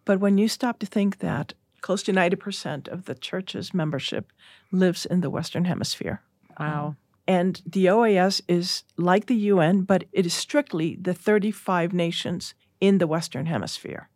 But 0.04 0.20
when 0.20 0.38
you 0.38 0.48
stop 0.48 0.78
to 0.78 0.86
think 0.86 1.18
that 1.18 1.52
close 1.80 2.02
to 2.04 2.12
90% 2.12 2.88
of 2.88 3.04
the 3.04 3.14
church's 3.14 3.74
membership 3.74 4.32
lives 4.72 5.04
in 5.04 5.20
the 5.20 5.28
Western 5.28 5.66
Hemisphere. 5.66 6.22
Wow. 6.58 6.96
And 7.26 7.60
the 7.66 7.86
OAS 7.86 8.42
is 8.48 8.84
like 8.96 9.26
the 9.26 9.36
UN, 9.36 9.82
but 9.82 10.04
it 10.12 10.26
is 10.26 10.34
strictly 10.34 10.96
the 11.00 11.14
35 11.14 11.92
nations 11.92 12.54
in 12.80 12.98
the 12.98 13.06
Western 13.06 13.46
Hemisphere. 13.46 14.08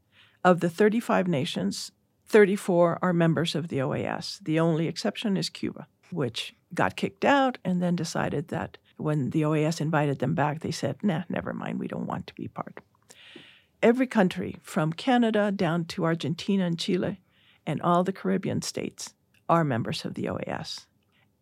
Of 0.44 0.60
the 0.60 0.70
35 0.70 1.26
nations, 1.26 1.90
34 2.26 2.98
are 3.00 3.12
members 3.12 3.54
of 3.54 3.68
the 3.68 3.78
OAS. 3.78 4.38
The 4.42 4.60
only 4.60 4.88
exception 4.88 5.36
is 5.36 5.48
Cuba, 5.48 5.86
which 6.10 6.54
got 6.74 6.96
kicked 6.96 7.24
out 7.24 7.58
and 7.64 7.82
then 7.82 7.96
decided 7.96 8.48
that 8.48 8.76
when 8.98 9.30
the 9.30 9.42
OAS 9.42 9.80
invited 9.80 10.18
them 10.18 10.34
back, 10.34 10.60
they 10.60 10.70
said, 10.70 10.96
nah, 11.02 11.22
never 11.28 11.54
mind, 11.54 11.78
we 11.78 11.88
don't 11.88 12.06
want 12.06 12.26
to 12.26 12.34
be 12.34 12.48
part 12.48 12.78
every 13.82 14.06
country 14.06 14.56
from 14.62 14.92
Canada 14.92 15.52
down 15.52 15.84
to 15.84 16.04
Argentina 16.04 16.64
and 16.64 16.78
Chile 16.78 17.20
and 17.66 17.80
all 17.82 18.04
the 18.04 18.12
Caribbean 18.12 18.62
states 18.62 19.14
are 19.48 19.64
members 19.64 20.04
of 20.04 20.14
the 20.14 20.24
OAS. 20.24 20.86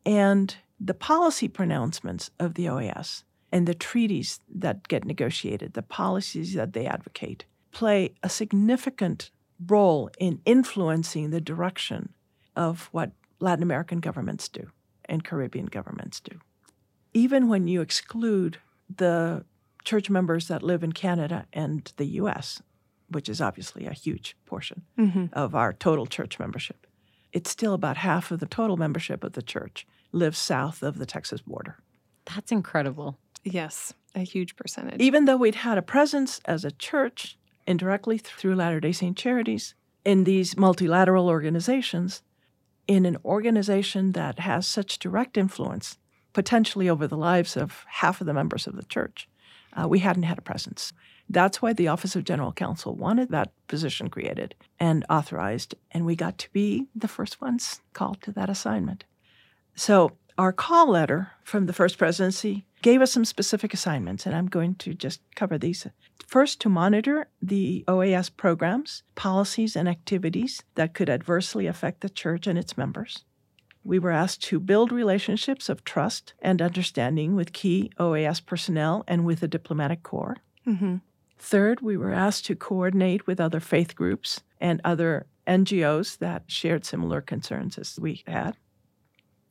And 0.05 0.55
the 0.81 0.95
policy 0.95 1.49
pronouncements 1.49 2.31
of 2.39 2.55
the 2.55 2.67
OAS 2.67 3.25
and 3.53 3.67
the 3.67 3.75
treaties 3.75 4.41
that 4.55 4.89
get 4.89 5.05
negotiated, 5.05 5.73
the 5.75 5.83
policies 5.83 6.55
that 6.55 6.73
they 6.73 6.87
advocate, 6.87 7.45
play 7.73 8.15
a 8.23 8.29
significant 8.29 9.31
role 9.67 10.11
in 10.19 10.41
influencing 10.45 11.31
the 11.31 11.41
direction 11.41 12.13
of 12.55 12.89
what 12.93 13.13
Latin 13.41 13.63
American 13.63 14.01
governments 14.01 14.49
do 14.49 14.71
and 15.07 15.25
Caribbean 15.25 15.67
governments 15.67 16.21
do. 16.21 16.39
Even 17.15 17.49
when 17.49 17.67
you 17.69 17.81
exclude 17.81 18.59
the 18.95 19.45
church 19.85 20.11
members 20.11 20.49
that 20.49 20.63
live 20.63 20.83
in 20.83 20.93
Canada 20.93 21.47
and 21.53 21.93
the 21.97 22.07
US. 22.23 22.61
which 23.09 23.29
is 23.29 23.41
obviously 23.41 23.87
a 23.87 23.93
huge 23.93 24.37
portion 24.47 24.83
Mm-hmm. 24.99 25.27
of 25.33 25.55
our 25.55 25.73
total 25.73 26.07
church 26.07 26.39
membership, 26.41 26.87
it's 27.33 27.51
still 27.51 27.73
about 27.73 27.97
half 27.99 28.31
of 28.33 28.41
the 28.41 28.47
total 28.47 28.77
membership 28.77 29.23
of 29.23 29.33
the 29.35 29.43
church 29.43 29.87
lives 30.13 30.39
south 30.39 30.83
of 30.83 30.99
the 30.99 31.07
Texas 31.07 31.41
border. 31.43 31.79
That's 32.25 32.53
incredible. 32.53 33.19
Yes, 33.45 33.95
a 34.15 34.21
huge 34.21 34.57
percentage. 34.57 35.01
Even 35.01 35.25
though 35.25 35.37
we'd 35.37 35.57
had 35.57 35.79
a 35.79 35.83
presence 35.83 36.41
as 36.45 36.65
a 36.65 36.71
church 36.71 37.39
indirectly 37.67 38.19
through 38.19 38.55
Latter 38.55 38.81
day 38.81 38.93
Saint 38.93 39.17
Charities 39.17 39.75
in 40.05 40.25
these 40.25 40.57
multilateral 40.57 41.29
organizations, 41.29 42.23
in 42.87 43.05
an 43.05 43.17
organization 43.25 44.13
that 44.13 44.39
has 44.41 44.67
such 44.67 44.99
direct 44.99 45.37
influence, 45.37 45.99
potentially 46.33 46.89
over 46.89 47.07
the 47.07 47.17
lives 47.17 47.57
of 47.57 47.85
half 47.89 48.21
of 48.21 48.27
the 48.27 48.35
members 48.35 48.67
of 48.67 48.77
the 48.77 48.85
church, 48.85 49.29
uh, 49.73 49.87
we 49.89 49.99
hadn't 50.01 50.23
had 50.25 50.39
a 50.39 50.43
presence. 50.43 50.93
That's 51.29 51.61
why 51.61 51.73
the 51.73 51.89
Office 51.89 52.15
of 52.15 52.25
General 52.25 52.53
Counsel 52.53 52.95
wanted 52.95 53.31
that 53.31 53.53
position 53.67 54.09
created 54.09 54.55
and 54.79 55.05
authorized, 55.11 55.75
and 55.91 56.07
we 56.07 56.15
got 56.15 56.39
to 56.39 56.51
be 56.53 56.87
the 56.95 57.09
first 57.09 57.41
ones 57.41 57.81
called 57.93 58.23
to 58.23 58.33
that 58.33 58.49
assignment. 58.49 59.05
So, 59.77 60.17
our 60.39 60.53
call 60.53 60.91
letter 60.91 61.33
from 61.45 61.67
the 61.67 61.73
First 61.73 61.99
Presidency 61.99 62.67
gave 62.83 63.01
us 63.03 63.13
some 63.13 63.25
specific 63.25 63.75
assignments, 63.75 64.27
and 64.27 64.35
I'm 64.35 64.47
going 64.47 64.75
to 64.77 64.95
just 64.95 65.21
cover 65.35 65.59
these. 65.59 65.87
First, 66.27 66.61
to 66.63 66.69
monitor 66.69 67.29
the 67.41 67.85
OAS 67.87 68.31
programs, 68.35 69.03
policies, 69.15 69.77
and 69.77 69.89
activities 69.89 70.63
that 70.75 70.95
could 70.95 71.11
adversely 71.11 71.67
affect 71.67 72.01
the 72.01 72.09
church 72.09 72.47
and 72.47 72.59
its 72.59 72.77
members. 72.77 73.25
We 73.85 73.99
were 73.99 74.11
asked 74.11 74.43
to 74.45 74.59
build 74.59 74.93
relationships 74.93 75.69
of 75.69 75.85
trust 75.85 76.35
and 76.41 76.61
understanding 76.61 77.37
with 77.37 77.53
key 77.53 77.93
OAS 78.01 78.45
personnel 78.45 79.05
and 79.07 79.25
with 79.25 79.41
the 79.41 79.49
diplomatic 79.49 80.03
corps. 80.03 80.39
Mm-hmm. 80.67 80.97
Third, 81.39 81.81
we 81.83 81.97
were 81.97 82.13
asked 82.13 82.47
to 82.47 82.57
coordinate 82.57 83.27
with 83.27 83.41
other 83.41 83.61
faith 83.61 83.95
groups 83.95 84.41
and 84.61 84.81
other 84.85 85.27
NGOs 85.47 86.19
that 86.19 86.45
shared 86.49 86.85
similar 86.85 87.21
concerns 87.21 87.79
as 87.79 87.99
we 88.01 88.25
had. 88.27 88.57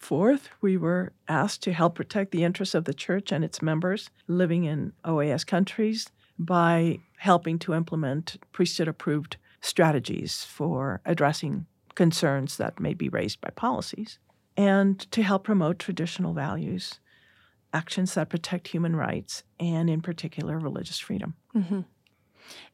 Fourth, 0.06 0.50
we 0.62 0.78
were 0.78 1.14
asked 1.28 1.64
to 1.64 1.74
help 1.74 1.96
protect 1.96 2.30
the 2.32 2.44
interests 2.44 2.76
of 2.76 2.86
the 2.86 2.94
church 2.94 3.32
and 3.32 3.44
its 3.44 3.60
members 3.60 4.12
living 4.28 4.66
in 4.66 4.94
OAS 5.04 5.44
countries 5.44 6.12
by 6.38 7.00
helping 7.18 7.58
to 7.58 7.74
implement 7.74 8.38
priesthood 8.52 8.88
approved 8.88 9.38
strategies 9.62 10.44
for 10.44 11.02
addressing 11.08 11.66
concerns 11.96 12.58
that 12.58 12.80
may 12.80 12.94
be 12.94 13.10
raised 13.10 13.42
by 13.42 13.50
policies, 13.50 14.20
and 14.56 15.12
to 15.12 15.24
help 15.24 15.44
promote 15.44 15.80
traditional 15.80 16.34
values, 16.34 17.00
actions 17.74 18.14
that 18.14 18.30
protect 18.30 18.68
human 18.68 18.96
rights, 18.96 19.42
and 19.60 19.90
in 19.90 20.02
particular, 20.02 20.60
religious 20.60 21.00
freedom. 21.00 21.34
Mm-hmm. 21.56 21.82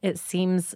It 0.02 0.18
seems 0.18 0.74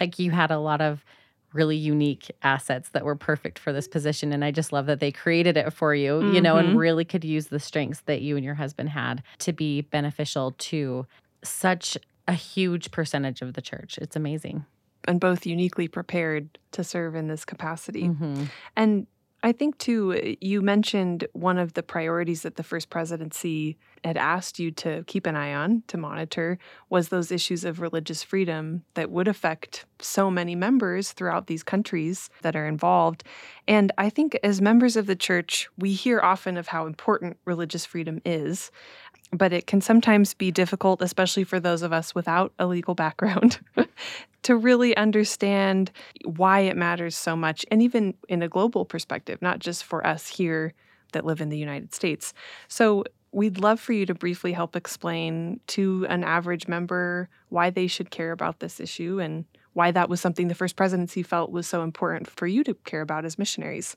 like 0.00 0.18
you 0.18 0.32
had 0.32 0.50
a 0.50 0.58
lot 0.58 0.80
of 0.80 1.04
really 1.52 1.76
unique 1.76 2.30
assets 2.42 2.90
that 2.90 3.04
were 3.04 3.16
perfect 3.16 3.58
for 3.58 3.72
this 3.72 3.88
position. 3.88 4.32
And 4.32 4.44
I 4.44 4.50
just 4.50 4.72
love 4.72 4.86
that 4.86 5.00
they 5.00 5.12
created 5.12 5.56
it 5.56 5.72
for 5.72 5.94
you, 5.94 6.20
you 6.32 6.40
know, 6.40 6.56
and 6.56 6.74
Mhm. 6.74 6.78
really 6.78 7.04
could 7.04 7.24
use 7.24 7.48
the 7.48 7.60
strengths 7.60 8.00
that 8.02 8.22
you 8.22 8.36
and 8.36 8.44
your 8.44 8.54
husband 8.54 8.88
had 8.90 9.22
to 9.40 9.52
be 9.52 9.82
beneficial 9.82 10.52
to 10.52 11.06
such 11.44 11.98
a 12.28 12.34
huge 12.34 12.90
percentage 12.90 13.42
of 13.42 13.54
the 13.54 13.62
church. 13.62 13.98
It's 13.98 14.16
amazing. 14.16 14.64
And 15.08 15.20
both 15.20 15.44
uniquely 15.46 15.88
prepared 15.88 16.58
to 16.72 16.84
serve 16.84 17.14
in 17.16 17.26
this 17.26 17.44
capacity. 17.44 18.08
Mhm. 18.08 18.50
And 18.76 19.06
I 19.44 19.52
think, 19.52 19.78
too, 19.78 20.12
eh, 20.14 20.34
you 20.40 20.62
mentioned 20.62 21.26
one 21.32 21.58
of 21.58 21.74
the 21.74 21.82
priorities 21.82 22.42
that 22.42 22.56
the 22.56 22.62
first 22.62 22.90
presidency 22.90 23.76
had 24.04 24.16
asked 24.16 24.58
you 24.58 24.70
to 24.72 25.04
keep 25.06 25.26
an 25.26 25.36
eye 25.36 25.52
on, 25.52 25.82
to 25.88 25.96
monitor, 25.96 26.58
was 26.90 27.08
those 27.08 27.32
issues 27.32 27.64
of 27.64 27.80
religious 27.80 28.22
freedom 28.22 28.84
that 28.94 29.10
would 29.10 29.28
affect 29.28 29.84
so 30.00 30.30
many 30.30 30.54
members 30.54 31.12
throughout 31.12 31.46
these 31.46 31.62
countries 31.62 32.30
that 32.42 32.56
are 32.56 32.66
involved. 32.66 33.24
And 33.66 33.92
I 33.98 34.10
think 34.10 34.38
as 34.42 34.60
members 34.60 34.96
of 34.96 35.06
the 35.06 35.16
church, 35.16 35.68
we 35.78 35.92
hear 35.92 36.20
often 36.20 36.56
of 36.56 36.68
how 36.68 36.86
important 36.86 37.36
religious 37.44 37.84
freedom 37.84 38.20
is. 38.24 38.70
But 39.32 39.52
it 39.52 39.66
can 39.66 39.80
sometimes 39.80 40.34
be 40.34 40.50
difficult, 40.50 41.00
especially 41.00 41.44
for 41.44 41.58
those 41.58 41.80
of 41.82 41.92
us 41.92 42.14
without 42.14 42.52
a 42.58 42.66
legal 42.66 42.94
background, 42.94 43.60
to 44.42 44.56
really 44.56 44.96
understand 44.96 45.90
why 46.24 46.60
it 46.60 46.76
matters 46.76 47.16
so 47.16 47.36
much, 47.36 47.64
and 47.70 47.82
even 47.82 48.14
in 48.28 48.42
a 48.42 48.48
global 48.48 48.84
perspective, 48.84 49.40
not 49.40 49.58
just 49.58 49.84
for 49.84 50.06
us 50.06 50.28
here 50.28 50.74
that 51.12 51.24
live 51.24 51.40
in 51.40 51.48
the 51.48 51.58
United 51.58 51.94
States. 51.94 52.34
So, 52.68 53.04
we'd 53.32 53.58
love 53.58 53.80
for 53.80 53.94
you 53.94 54.04
to 54.04 54.14
briefly 54.14 54.52
help 54.52 54.76
explain 54.76 55.58
to 55.66 56.06
an 56.10 56.22
average 56.22 56.68
member 56.68 57.30
why 57.48 57.70
they 57.70 57.86
should 57.86 58.10
care 58.10 58.30
about 58.30 58.60
this 58.60 58.78
issue 58.78 59.20
and 59.20 59.46
why 59.72 59.90
that 59.90 60.10
was 60.10 60.20
something 60.20 60.48
the 60.48 60.54
first 60.54 60.76
presidency 60.76 61.22
felt 61.22 61.50
was 61.50 61.66
so 61.66 61.82
important 61.82 62.28
for 62.28 62.46
you 62.46 62.62
to 62.62 62.74
care 62.74 63.00
about 63.00 63.24
as 63.24 63.38
missionaries. 63.38 63.96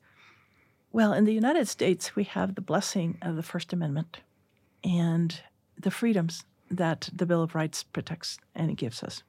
Well, 0.94 1.12
in 1.12 1.26
the 1.26 1.34
United 1.34 1.68
States, 1.68 2.16
we 2.16 2.24
have 2.24 2.56
the 2.56 2.62
blessing 2.62 3.18
of 3.22 3.36
the 3.36 3.44
First 3.44 3.74
Amendment 3.74 4.22
and 4.84 5.42
the 5.78 5.92
freedoms 5.92 6.46
that 6.72 7.10
the 7.14 7.26
Bill 7.26 7.44
of 7.44 7.54
Rights 7.56 7.84
protects 7.84 8.38
and 8.56 8.78
gives 8.78 9.04
us. 9.04 9.24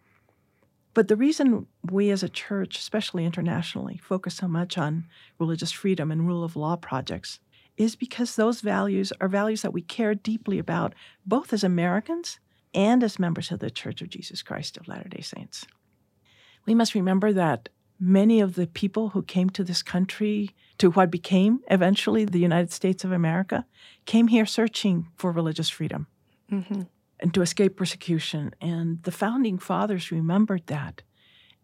But 0.96 1.08
the 1.08 1.16
reason 1.16 1.66
we 1.90 2.08
as 2.08 2.22
a 2.22 2.28
church, 2.30 2.78
especially 2.78 3.26
internationally, 3.26 3.98
focus 3.98 4.36
so 4.36 4.48
much 4.48 4.78
on 4.78 5.04
religious 5.38 5.70
freedom 5.70 6.10
and 6.10 6.26
rule 6.26 6.42
of 6.42 6.56
law 6.56 6.74
projects 6.76 7.38
is 7.76 7.94
because 7.94 8.34
those 8.34 8.62
values 8.62 9.12
are 9.20 9.28
values 9.28 9.60
that 9.60 9.74
we 9.74 9.82
care 9.82 10.14
deeply 10.14 10.58
about, 10.58 10.94
both 11.26 11.52
as 11.52 11.62
Americans 11.62 12.40
and 12.72 13.04
as 13.04 13.18
members 13.18 13.52
of 13.52 13.58
the 13.58 13.70
Church 13.70 14.00
of 14.00 14.08
Jesus 14.08 14.40
Christ 14.40 14.78
of 14.78 14.88
Latter 14.88 15.10
day 15.10 15.20
Saints. 15.20 15.66
We 16.64 16.74
must 16.74 16.94
remember 16.94 17.30
that 17.30 17.68
many 18.00 18.40
of 18.40 18.54
the 18.54 18.66
people 18.66 19.10
who 19.10 19.22
came 19.22 19.50
to 19.50 19.64
this 19.64 19.82
country, 19.82 20.52
to 20.78 20.92
what 20.92 21.10
became 21.10 21.60
eventually 21.70 22.24
the 22.24 22.38
United 22.38 22.72
States 22.72 23.04
of 23.04 23.12
America, 23.12 23.66
came 24.06 24.28
here 24.28 24.46
searching 24.46 25.08
for 25.14 25.30
religious 25.30 25.68
freedom 25.68 26.06
Mm-hmm. 26.50 26.82
And 27.20 27.32
to 27.34 27.42
escape 27.42 27.76
persecution. 27.76 28.54
And 28.60 29.02
the 29.02 29.12
founding 29.12 29.58
fathers 29.58 30.10
remembered 30.10 30.66
that. 30.66 31.02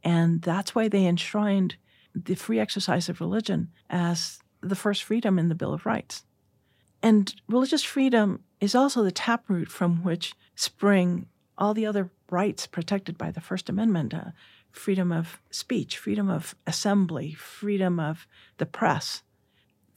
And 0.03 0.43
that's 0.43 0.75
why 0.75 0.89
they 0.89 1.07
enshrined 1.07 1.77
the 2.15 2.35
free 2.35 2.59
exercise 2.59 3.09
of 3.09 3.21
religion 3.21 3.71
as 3.89 4.41
the 4.61 4.77
first 4.77 5.03
freedom 5.03 5.39
in 5.39 5.49
the 5.49 5.55
Bill 5.55 5.73
of 5.73 5.87
Rights. 5.87 6.25
And 7.03 7.35
religious 7.49 7.83
freedom 7.83 8.45
is 8.61 8.75
also 8.75 9.03
the 9.03 9.11
taproot 9.11 9.69
from 9.69 10.05
which 10.05 10.35
spring 10.55 11.27
all 11.59 11.75
the 11.75 11.87
other 11.87 12.11
rights 12.31 12.67
protected 12.67 13.19
by 13.19 13.31
the 13.31 13.41
First 13.41 13.69
Amendment 13.69 14.15
uh, 14.15 14.31
freedom 14.71 15.13
of 15.13 15.41
speech, 15.51 15.99
freedom 15.99 16.31
of 16.31 16.55
assembly, 16.67 17.35
freedom 17.35 18.01
of 18.01 18.27
the 18.59 18.67
press. 18.67 19.23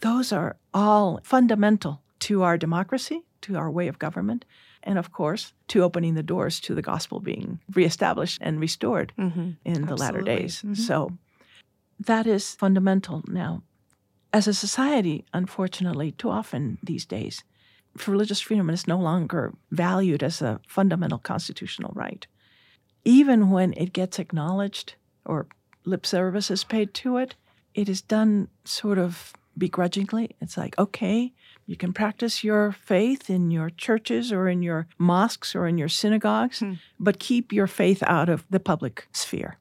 Those 0.02 0.32
are 0.32 0.58
all 0.74 1.22
fundamental 1.24 2.02
to 2.20 2.44
our 2.44 2.58
democracy, 2.58 3.24
to 3.42 3.56
our 3.56 3.72
way 3.72 3.88
of 3.88 4.00
government, 4.00 4.44
and 4.86 4.98
of 5.00 5.12
course, 5.12 5.54
to 5.68 5.82
opening 5.84 6.14
the 6.16 6.24
doors 6.24 6.60
to 6.62 6.76
the 6.76 6.82
gospel 6.82 7.20
being 7.20 7.60
reestablished 7.74 8.38
and 8.42 8.60
restored 8.60 9.14
Mm-hmm. 9.18 9.50
in 9.66 9.86
the 9.86 9.96
latter 9.98 10.20
Absolutely. 10.20 10.36
days. 10.44 10.62
Mhm. 10.64 10.78
So 10.78 11.12
that 12.00 12.28
is 12.28 12.56
fundamental. 12.56 13.24
Now, 13.28 13.64
as 14.34 14.48
a 14.48 14.54
society, 14.54 15.26
unfortunately, 15.34 16.12
too 16.12 16.30
often 16.30 16.78
these 16.84 17.06
days, 17.06 17.44
religious 18.08 18.42
freedom 18.42 18.70
is 18.70 18.88
no 18.88 19.00
longer 19.00 19.54
valued 19.72 20.22
as 20.24 20.42
a 20.42 20.60
fundamental 20.68 21.18
constitutional 21.20 21.92
right. 21.96 22.28
Even 23.06 23.50
when 23.50 23.74
it 23.78 23.94
gets 23.94 24.20
acknowledged 24.20 24.96
or 25.26 25.48
lip 25.86 26.06
service 26.06 26.52
is 26.52 26.64
paid 26.66 26.94
to 26.96 27.18
it, 27.18 27.36
it 27.74 27.88
is 27.88 28.02
done 28.02 28.48
sort 28.66 28.98
of 28.98 29.34
begrudgingly. 29.58 30.36
It's 30.42 30.58
like, 30.58 30.78
okay, 30.78 31.32
you 31.66 31.76
can 31.76 31.94
practice 31.94 32.44
your 32.44 32.72
faith 32.72 33.30
in 33.30 33.52
your 33.52 33.70
churches 33.70 34.32
or 34.32 34.48
in 34.48 34.62
your 34.62 34.88
mosques 34.98 35.56
or 35.56 35.68
in 35.68 35.78
your 35.78 35.90
synagogues, 35.90 36.60
Hmm. 36.60 36.74
but 37.00 37.20
keep 37.20 37.52
your 37.52 37.68
faith 37.68 38.04
out 38.04 38.30
of 38.30 38.46
the 38.50 38.60
public 38.60 39.08
sphere. 39.12 39.58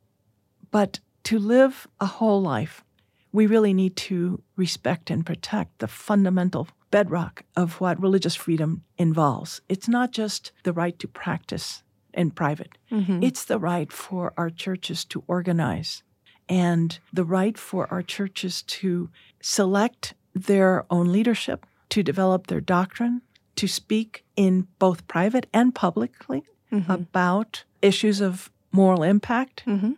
But 0.70 1.00
to 1.24 1.38
live 1.38 1.86
a 2.00 2.06
whole 2.06 2.42
life, 2.42 2.84
we 3.32 3.46
really 3.46 3.72
need 3.74 3.96
to 3.96 4.42
respect 4.56 5.10
and 5.10 5.24
protect 5.26 5.78
the 5.78 5.88
fundamental 5.88 6.68
bedrock 6.90 7.42
of 7.56 7.80
what 7.80 8.00
religious 8.00 8.34
freedom 8.36 8.82
involves. 8.98 9.60
It's 9.68 9.88
not 9.88 10.12
just 10.12 10.52
the 10.62 10.72
right 10.72 10.98
to 10.98 11.08
practice 11.08 11.82
in 12.12 12.30
private, 12.30 12.78
Mm-hmm. 12.92 13.22
it's 13.24 13.44
the 13.44 13.58
right 13.58 13.90
for 13.92 14.32
our 14.36 14.50
churches 14.50 15.04
to 15.06 15.24
organize 15.26 16.02
and 16.48 16.98
the 17.12 17.24
right 17.24 17.58
for 17.58 17.92
our 17.92 18.02
churches 18.02 18.62
to 18.62 19.08
select 19.40 20.14
their 20.34 20.84
own 20.90 21.10
leadership, 21.10 21.66
to 21.94 22.02
develop 22.02 22.48
their 22.48 22.60
doctrine, 22.60 23.22
to 23.54 23.68
speak 23.68 24.24
in 24.34 24.66
both 24.80 25.06
private 25.06 25.46
and 25.52 25.74
publicly 25.74 26.42
Mm-hmm. 26.72 26.90
about 26.90 27.62
issues 27.82 28.20
of 28.20 28.50
moral 28.72 29.04
impact. 29.04 29.62
Mm-hmm. 29.64 29.92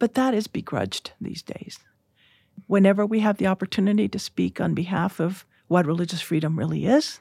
But 0.00 0.14
that 0.14 0.34
is 0.34 0.48
begrudged 0.48 1.12
these 1.20 1.42
days. 1.42 1.78
Whenever 2.66 3.06
we 3.06 3.20
have 3.20 3.36
the 3.36 3.46
opportunity 3.46 4.08
to 4.08 4.18
speak 4.18 4.60
on 4.60 4.74
behalf 4.74 5.20
of 5.20 5.46
what 5.68 5.86
religious 5.86 6.20
freedom 6.20 6.58
really 6.58 6.86
is, 6.86 7.20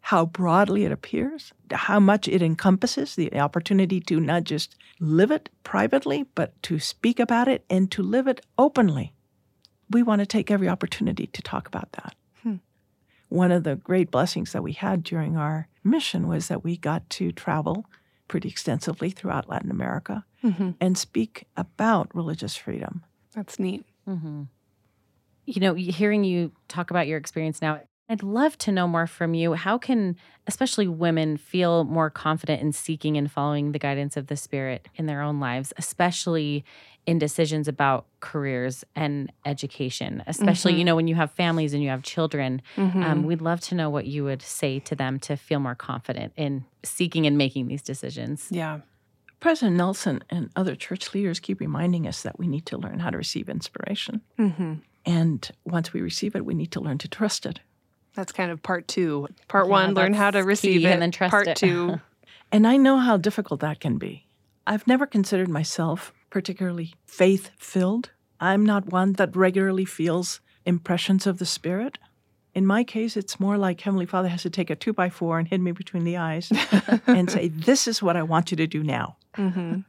how 0.00 0.26
broadly 0.26 0.84
it 0.84 0.90
appears, 0.90 1.52
how 1.70 2.00
much 2.00 2.26
it 2.26 2.42
encompasses 2.42 3.14
the 3.14 3.38
opportunity 3.38 4.00
to 4.00 4.18
not 4.18 4.42
just 4.42 4.74
live 4.98 5.30
it 5.30 5.48
privately, 5.62 6.24
but 6.34 6.60
to 6.64 6.80
speak 6.80 7.20
about 7.20 7.46
it 7.46 7.64
and 7.70 7.92
to 7.92 8.02
live 8.02 8.26
it 8.26 8.40
openly. 8.58 9.12
We 9.88 10.02
want 10.02 10.18
to 10.18 10.26
take 10.26 10.50
every 10.50 10.68
opportunity 10.68 11.28
to 11.28 11.42
talk 11.42 11.68
about 11.68 11.92
that. 11.92 12.16
One 13.30 13.50
of 13.52 13.64
the 13.64 13.76
great 13.76 14.10
blessings 14.10 14.52
that 14.52 14.62
we 14.62 14.72
had 14.72 15.02
during 15.02 15.36
our 15.38 15.66
mission 15.82 16.28
was 16.28 16.48
that 16.48 16.62
we 16.62 16.76
got 16.76 17.08
to 17.10 17.32
travel 17.32 17.86
pretty 18.28 18.48
extensively 18.48 19.10
throughout 19.10 19.48
Latin 19.48 19.70
America 19.70 20.24
Mm-hmm. 20.44 20.70
and 20.80 20.96
speak 20.96 21.46
about 21.56 22.14
religious 22.14 22.56
freedom. 22.56 23.04
That's 23.34 23.58
neat. 23.58 23.84
hmm 24.06 24.44
You 25.46 25.60
know, 25.60 25.74
hearing 25.74 26.24
you 26.24 26.52
talk 26.68 26.90
about 26.90 27.06
your 27.06 27.18
experience 27.18 27.60
now, 27.60 27.80
I'd 28.10 28.24
love 28.24 28.58
to 28.58 28.72
know 28.72 28.88
more 28.88 29.06
from 29.06 29.34
you. 29.34 29.52
How 29.54 29.78
can, 29.78 30.16
especially 30.48 30.88
women, 30.88 31.36
feel 31.36 31.84
more 31.84 32.10
confident 32.10 32.60
in 32.60 32.72
seeking 32.72 33.16
and 33.16 33.30
following 33.30 33.70
the 33.70 33.78
guidance 33.78 34.16
of 34.16 34.26
the 34.26 34.34
Spirit 34.36 34.88
in 34.96 35.06
their 35.06 35.22
own 35.22 35.38
lives, 35.38 35.72
especially 35.78 36.64
in 37.06 37.20
decisions 37.20 37.68
about 37.68 38.06
careers 38.18 38.82
and 38.96 39.30
education? 39.46 40.24
Especially, 40.26 40.72
you 40.74 40.80
Mhm. 40.80 40.86
know, 40.86 40.96
when 40.96 41.06
you 41.06 41.14
have 41.14 41.30
families 41.30 41.72
and 41.72 41.84
you 41.84 41.88
have 41.90 42.02
children, 42.02 42.60
Mhm. 42.76 43.04
um, 43.04 43.22
we'd 43.22 43.40
love 43.40 43.60
to 43.60 43.76
know 43.76 43.88
what 43.88 44.06
you 44.06 44.24
would 44.24 44.42
say 44.42 44.80
to 44.80 44.96
them 44.96 45.20
to 45.20 45.36
feel 45.36 45.60
more 45.60 45.76
confident 45.76 46.32
in 46.36 46.64
seeking 46.82 47.26
and 47.28 47.38
making 47.38 47.68
these 47.68 47.80
decisions. 47.82 48.48
yeah. 48.50 48.80
President 49.38 49.76
Nelson 49.76 50.22
and 50.28 50.50
other 50.56 50.74
church 50.76 51.14
leaders 51.14 51.38
keep 51.40 51.60
reminding 51.60 52.06
us 52.08 52.22
that 52.24 52.38
we 52.38 52.46
need 52.46 52.66
to 52.66 52.76
learn 52.76 52.98
how 52.98 53.08
to 53.08 53.16
receive 53.16 53.48
inspiration. 53.48 54.20
Mm-hmm. 54.38 54.74
And 55.06 55.50
once 55.64 55.94
we 55.94 56.02
receive 56.02 56.34
it, 56.36 56.44
we 56.44 56.52
need 56.54 56.72
to 56.72 56.80
learn 56.80 56.98
to 56.98 57.08
trust 57.08 57.46
it. 57.46 57.60
That's 58.14 58.32
kind 58.32 58.50
of 58.50 58.62
part 58.62 58.88
two. 58.88 59.28
Part 59.48 59.66
Yeah, 59.66 59.72
one, 59.72 59.94
learn 59.94 60.14
how 60.14 60.30
to 60.30 60.40
receive 60.40 60.84
it. 60.84 60.88
and 60.88 61.02
then 61.02 61.10
trust 61.12 61.30
part 61.30 61.48
it. 61.48 61.56
two, 61.56 62.00
And 62.52 62.66
I 62.66 62.76
know 62.76 62.98
how 62.98 63.16
difficult 63.16 63.60
that 63.60 63.80
can 63.80 63.96
be. 63.98 64.26
I've 64.66 64.86
never 64.86 65.06
considered 65.06 65.48
myself 65.48 66.12
particularly 66.30 66.94
faith 67.06 67.50
filled. 67.58 68.10
I'm 68.40 68.64
not 68.64 68.90
one 68.92 69.14
that 69.14 69.36
regularly 69.36 69.84
feels 69.84 70.40
impressions 70.64 71.26
of 71.26 71.38
the 71.38 71.46
Spirit. 71.46 71.98
In 72.54 72.66
my 72.66 72.82
case, 72.82 73.16
it's 73.16 73.38
more 73.38 73.56
like 73.56 73.80
Heavenly 73.80 74.06
Father 74.06 74.28
has 74.28 74.42
to 74.42 74.50
take 74.50 74.70
a 74.70 74.76
two 74.76 74.92
by 74.92 75.10
four 75.10 75.38
and 75.38 75.46
hit 75.46 75.60
me 75.60 75.72
between 75.72 76.04
the 76.04 76.16
eyes 76.16 76.50
and 77.06 77.30
say, 77.30 77.48
This 77.48 77.86
is 77.86 78.02
what 78.02 78.16
I 78.16 78.22
want 78.22 78.50
you 78.50 78.56
to 78.56 78.66
do 78.66 78.82
now. 78.82 79.16
mm-hmm. 79.36 79.80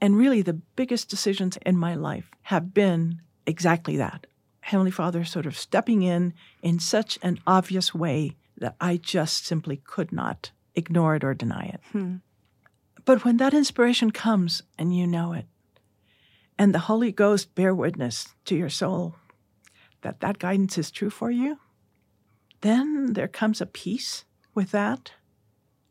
And 0.00 0.16
really, 0.16 0.42
the 0.42 0.54
biggest 0.54 1.08
decisions 1.08 1.56
in 1.64 1.76
my 1.76 1.94
life 1.94 2.28
have 2.42 2.74
been 2.74 3.20
exactly 3.46 3.96
that. 3.98 4.26
Heavenly 4.62 4.90
Father 4.90 5.24
sort 5.24 5.46
of 5.46 5.58
stepping 5.58 6.02
in 6.02 6.32
in 6.62 6.78
such 6.78 7.18
an 7.22 7.38
obvious 7.46 7.94
way 7.94 8.36
that 8.56 8.76
I 8.80 8.96
just 8.96 9.44
simply 9.44 9.76
could 9.76 10.12
not 10.12 10.52
ignore 10.74 11.16
it 11.16 11.24
or 11.24 11.34
deny 11.34 11.64
it. 11.64 11.80
Hmm. 11.92 12.16
But 13.04 13.24
when 13.24 13.36
that 13.38 13.54
inspiration 13.54 14.12
comes 14.12 14.62
and 14.78 14.96
you 14.96 15.06
know 15.06 15.32
it, 15.32 15.46
and 16.56 16.72
the 16.72 16.80
Holy 16.80 17.10
Ghost 17.10 17.54
bear 17.54 17.74
witness 17.74 18.28
to 18.44 18.56
your 18.56 18.70
soul 18.70 19.16
that 20.02 20.20
that 20.20 20.38
guidance 20.38 20.78
is 20.78 20.90
true 20.90 21.10
for 21.10 21.30
you, 21.30 21.58
then 22.60 23.14
there 23.14 23.28
comes 23.28 23.60
a 23.60 23.66
peace 23.66 24.24
with 24.54 24.70
that. 24.70 25.12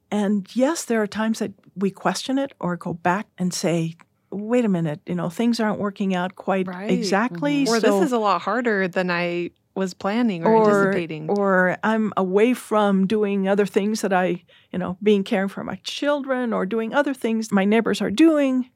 And 0.10 0.48
yes, 0.56 0.86
there 0.86 1.02
are 1.02 1.08
times 1.08 1.40
that 1.40 1.54
we 1.76 1.92
question 1.92 2.38
it 2.38 2.54
or 2.60 2.78
go 2.78 2.94
back 2.94 3.28
and 3.38 3.54
say, 3.54 3.96
wait 4.32 4.66
a 4.66 4.70
minute, 4.70 5.02
you 5.06 5.16
know, 5.16 5.30
things 5.30 5.60
aren't 5.60 5.80
working 5.80 6.16
out 6.16 6.36
quite 6.36 6.68
Right. 6.68 6.90
exactly. 6.92 7.66
Mhm. 7.66 7.68
Or 7.70 7.80
so- 7.80 8.00
this 8.00 8.08
is 8.08 8.12
a 8.12 8.18
lot 8.18 8.42
harder 8.42 8.88
than 8.88 9.12
I 9.12 9.52
was 9.76 9.94
planning 9.94 10.46
or, 10.46 10.54
or, 10.54 10.68
anticipating. 10.90 11.30
or 11.30 11.78
I'm 11.84 12.12
away 12.18 12.54
from 12.54 13.08
doing 13.08 13.48
other 13.48 13.66
things 13.66 14.02
that 14.02 14.12
I, 14.14 14.44
you 14.72 14.80
know, 14.80 14.98
being 15.02 15.24
caring 15.24 15.48
for 15.50 15.64
my 15.64 15.76
children 15.84 16.52
or 16.54 16.66
doing 16.66 16.94
other 16.94 17.14
things 17.14 17.52
my 17.52 17.64
neighbors 17.66 18.02
are 18.02 18.12
doing. 18.12 18.70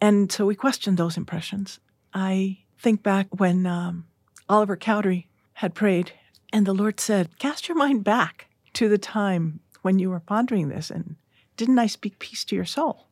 And 0.00 0.30
so 0.30 0.44
we 0.46 0.54
question 0.54 0.96
those 0.96 1.16
impressions. 1.16 1.78
I 2.12 2.58
think 2.78 3.02
back 3.02 3.28
when 3.40 3.66
um, 3.66 4.04
Oliver 4.48 4.76
Cowdery 4.76 5.28
had 5.54 5.74
prayed, 5.74 6.12
and 6.52 6.66
the 6.66 6.74
Lord 6.74 7.00
said, 7.00 7.38
Cast 7.38 7.68
your 7.68 7.76
mind 7.78 8.04
back 8.04 8.48
to 8.74 8.88
the 8.88 8.98
time 8.98 9.60
when 9.82 9.98
you 9.98 10.10
were 10.10 10.20
pondering 10.20 10.68
this, 10.68 10.90
and 10.90 11.16
didn't 11.56 11.78
I 11.78 11.86
speak 11.86 12.18
peace 12.18 12.44
to 12.46 12.54
your 12.56 12.64
soul? 12.66 13.06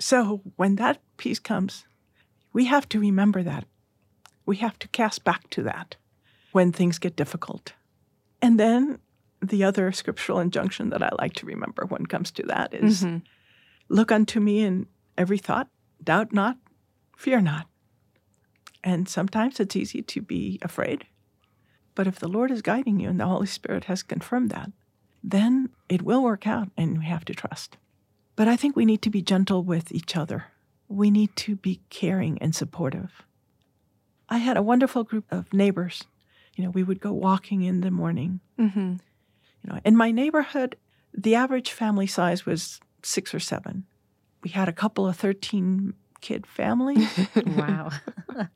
So 0.00 0.40
when 0.56 0.76
that 0.76 1.00
peace 1.18 1.38
comes, 1.38 1.84
we 2.52 2.64
have 2.64 2.88
to 2.88 2.98
remember 2.98 3.42
that. 3.42 3.64
We 4.46 4.56
have 4.56 4.78
to 4.80 4.88
cast 4.88 5.22
back 5.24 5.48
to 5.50 5.62
that 5.64 5.96
when 6.52 6.72
things 6.72 6.98
get 6.98 7.14
difficult. 7.14 7.74
And 8.42 8.58
then 8.58 8.98
the 9.42 9.62
other 9.62 9.92
scriptural 9.92 10.40
injunction 10.40 10.90
that 10.90 11.02
I 11.02 11.10
like 11.18 11.34
to 11.34 11.46
remember 11.46 11.84
when 11.86 12.02
it 12.02 12.08
comes 12.08 12.30
to 12.32 12.42
that 12.44 12.74
is 12.74 13.02
Mhm. 13.04 13.22
look 13.88 14.10
unto 14.10 14.40
me 14.40 14.60
in 14.60 14.86
every 15.16 15.38
thought, 15.38 15.68
doubt 16.02 16.32
not, 16.32 16.58
fear 17.16 17.40
not. 17.40 17.68
And 18.82 19.08
sometimes 19.08 19.60
it's 19.60 19.76
easy 19.76 20.02
to 20.02 20.22
be 20.22 20.58
afraid. 20.62 21.06
But 21.94 22.06
if 22.06 22.18
the 22.18 22.28
Lord 22.28 22.50
is 22.50 22.62
guiding 22.62 22.98
you 23.00 23.10
and 23.10 23.20
the 23.20 23.26
Holy 23.26 23.46
Spirit 23.46 23.84
has 23.84 24.02
confirmed 24.02 24.50
that, 24.50 24.72
then 25.22 25.68
it 25.88 26.00
will 26.02 26.22
work 26.22 26.46
out 26.46 26.70
and 26.76 26.98
we 26.98 27.04
have 27.04 27.26
to 27.26 27.34
trust. 27.34 27.76
But 28.40 28.48
I 28.48 28.56
think 28.56 28.74
we 28.74 28.86
need 28.86 29.02
to 29.02 29.10
be 29.10 29.20
gentle 29.20 29.62
with 29.62 29.92
each 29.92 30.16
other. 30.16 30.46
We 30.88 31.10
need 31.10 31.36
to 31.44 31.56
be 31.56 31.82
caring 31.90 32.38
and 32.38 32.54
supportive. 32.54 33.20
I 34.30 34.38
had 34.38 34.56
a 34.56 34.62
wonderful 34.62 35.04
group 35.04 35.26
of 35.30 35.52
neighbors. 35.52 36.04
You 36.56 36.64
know, 36.64 36.70
we 36.70 36.82
would 36.82 37.02
go 37.02 37.12
walking 37.12 37.60
in 37.60 37.82
the 37.82 37.90
morning. 37.90 38.40
Mhm. 38.58 38.98
You 39.62 39.70
know, 39.70 39.80
in 39.84 39.94
my 39.94 40.10
neighborhood, 40.10 40.76
the 41.12 41.34
average 41.34 41.70
family 41.70 42.06
size 42.06 42.46
was 42.46 42.80
six 43.02 43.34
or 43.34 43.40
seven. 43.40 43.84
We 44.42 44.48
had 44.48 44.70
a 44.70 44.72
couple 44.72 45.06
of 45.06 45.16
13 45.18 45.92
kid 46.22 46.46
families, 46.46 47.10
Wow. 47.44 47.90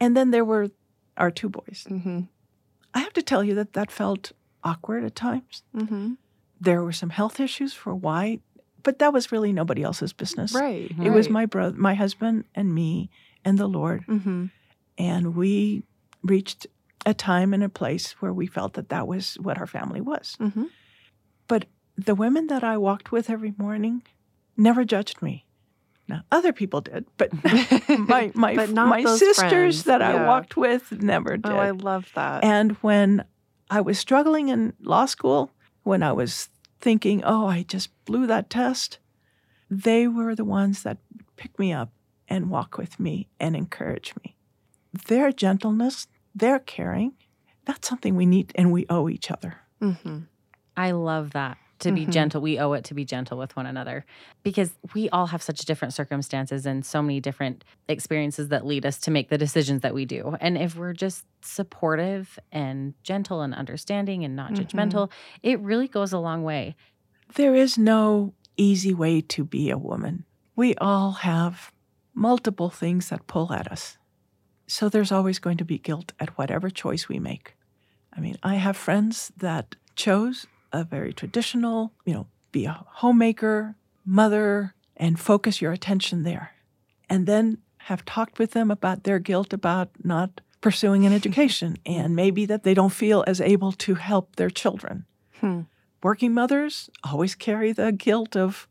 and 0.00 0.16
then 0.16 0.30
there 0.30 0.44
were 0.44 0.68
our 1.16 1.32
two 1.32 1.48
boys. 1.48 1.88
Mhm. 1.90 2.28
I 2.94 3.00
have 3.00 3.12
to 3.14 3.22
tell 3.22 3.42
you 3.42 3.56
that 3.56 3.72
that 3.72 3.90
felt 3.90 4.30
awkward 4.62 5.02
at 5.02 5.16
times. 5.16 5.64
Mhm. 5.74 6.18
There 6.60 6.84
were 6.84 6.92
some 6.92 7.10
health 7.10 7.40
issues 7.40 7.74
for 7.74 7.96
why, 7.96 8.38
but 8.84 8.98
that 9.00 9.12
was 9.12 9.32
really 9.32 9.52
nobody 9.52 9.82
else's 9.82 10.12
business. 10.12 10.52
Right. 10.54 10.90
It 11.02 11.10
was 11.10 11.28
my 11.28 11.46
brother, 11.46 11.76
my 11.76 11.94
husband, 11.94 12.44
and 12.54 12.72
me, 12.74 13.10
and 13.44 13.58
the 13.58 13.66
Lord, 13.66 14.04
Mhm. 14.06 14.50
and 14.96 15.34
we 15.34 15.82
reached 16.22 16.66
a 17.04 17.12
time 17.12 17.52
and 17.52 17.62
a 17.64 17.68
place 17.68 18.12
where 18.20 18.32
we 18.32 18.46
felt 18.46 18.74
that 18.74 18.88
that 18.90 19.06
was 19.08 19.34
what 19.40 19.58
our 19.58 19.66
family 19.66 20.00
was. 20.00 20.36
Mhm. 20.40 20.68
But 21.48 21.66
the 21.96 22.14
women 22.14 22.46
that 22.46 22.64
I 22.64 22.76
walked 22.78 23.12
with 23.12 23.28
every 23.28 23.54
morning 23.58 24.02
never 24.56 24.84
judged 24.84 25.20
me. 25.20 25.46
Now, 26.08 26.22
other 26.30 26.52
people 26.52 26.80
did, 26.82 27.06
but 27.16 27.30
my 28.08 28.30
my 28.34 28.54
But 28.56 28.70
my 28.70 29.04
sisters 29.04 29.36
friends. 29.50 29.84
that 29.84 30.02
I 30.02 30.26
walked 30.26 30.56
with 30.56 30.92
never 31.02 31.36
did. 31.36 31.50
Oh, 31.52 31.56
I 31.58 31.70
love 31.70 32.10
that. 32.14 32.44
and 32.44 32.72
when 32.82 33.24
I 33.70 33.80
was 33.80 33.98
struggling 33.98 34.48
in 34.50 34.74
law 34.80 35.06
school, 35.06 35.50
when 35.82 36.02
I 36.02 36.12
was 36.12 36.48
thinking, 36.84 37.24
"Oh, 37.24 37.46
I 37.46 37.62
just 37.62 37.88
blew 38.04 38.26
that 38.26 38.50
test," 38.50 38.98
they 39.70 40.06
were 40.06 40.34
the 40.34 40.44
ones 40.44 40.82
that 40.82 40.98
pick 41.36 41.58
me 41.58 41.72
up 41.72 41.90
and 42.28 42.50
walk 42.50 42.76
with 42.76 43.00
me 43.00 43.28
and 43.40 43.56
encourage 43.56 44.14
me. 44.22 44.36
Their 45.08 45.32
gentleness, 45.32 46.06
their 46.34 46.58
caring, 46.58 47.14
that's 47.64 47.88
something 47.88 48.14
we 48.14 48.26
need 48.26 48.52
and 48.54 48.70
we 48.70 48.84
owe 48.90 49.08
each 49.08 49.30
other. 49.30 49.62
Mhm. 49.80 50.28
I 50.76 50.90
love 50.90 51.30
that. 51.30 51.56
To 51.80 51.90
be 51.92 52.06
Mhm. 52.06 52.12
gentle, 52.12 52.40
we 52.40 52.58
owe 52.58 52.72
it 52.74 52.84
to 52.84 52.94
be 52.94 53.04
gentle 53.04 53.36
with 53.36 53.56
one 53.56 53.66
another 53.66 54.06
because 54.42 54.78
we 54.94 55.08
all 55.10 55.26
have 55.26 55.42
such 55.42 55.58
different 55.66 55.92
circumstances 55.92 56.66
and 56.66 56.86
so 56.86 57.02
many 57.02 57.20
different 57.20 57.64
experiences 57.88 58.48
that 58.48 58.64
lead 58.64 58.86
us 58.86 58.98
to 59.00 59.10
make 59.10 59.28
the 59.28 59.36
decisions 59.36 59.82
that 59.82 59.92
we 59.92 60.04
do. 60.04 60.36
And 60.40 60.56
if 60.56 60.76
we're 60.76 60.92
just 60.92 61.24
supportive 61.42 62.38
and 62.52 62.94
gentle 63.02 63.40
and 63.42 63.52
understanding 63.54 64.24
and 64.24 64.36
not 64.36 64.52
Mhm. 64.52 64.58
judgmental, 64.66 65.10
it 65.42 65.58
really 65.60 65.88
goes 65.88 66.12
a 66.12 66.18
long 66.18 66.44
way. 66.44 66.76
There 67.34 67.54
is 67.54 67.76
no 67.76 68.34
easy 68.56 68.94
way 68.94 69.20
to 69.20 69.44
be 69.44 69.68
a 69.70 69.76
woman. 69.78 70.24
We 70.54 70.76
all 70.76 71.10
have 71.12 71.72
multiple 72.14 72.70
things 72.70 73.08
that 73.08 73.26
pull 73.26 73.52
at 73.52 73.70
us. 73.70 73.98
So 74.68 74.88
there's 74.88 75.10
always 75.10 75.40
going 75.40 75.56
to 75.58 75.64
be 75.64 75.78
guilt 75.78 76.12
at 76.20 76.38
whatever 76.38 76.70
choice 76.70 77.08
we 77.08 77.18
make. 77.18 77.56
I 78.12 78.20
mean, 78.20 78.36
I 78.44 78.54
have 78.54 78.76
friends 78.76 79.32
that 79.36 79.74
chose 79.96 80.46
a 80.74 80.84
very 80.84 81.12
traditional, 81.12 81.92
you 82.04 82.12
know, 82.14 82.26
be 82.52 82.64
a 82.66 82.84
homemaker, 82.88 83.76
mother, 84.04 84.74
and 84.96 85.18
focus 85.18 85.60
your 85.62 85.72
attention 85.72 86.22
there. 86.24 86.52
And 87.08 87.26
then 87.26 87.58
have 87.88 88.04
talked 88.04 88.38
with 88.38 88.50
them 88.52 88.70
about 88.70 89.04
their 89.04 89.18
guilt 89.18 89.52
about 89.52 89.90
not 90.02 90.40
pursuing 90.60 91.04
an 91.06 91.12
education 91.12 91.76
and 91.86 92.16
maybe 92.16 92.46
that 92.46 92.62
they 92.64 92.74
don't 92.74 92.92
feel 92.92 93.22
as 93.26 93.40
able 93.40 93.72
to 93.72 93.94
help 93.94 94.36
their 94.36 94.50
children 94.50 95.04
Hmm. 95.40 95.62
working 96.02 96.32
mothers 96.32 96.88
always 97.02 97.34
carry 97.34 97.72
the 97.72 97.92
guilt 97.92 98.34
of 98.36 98.66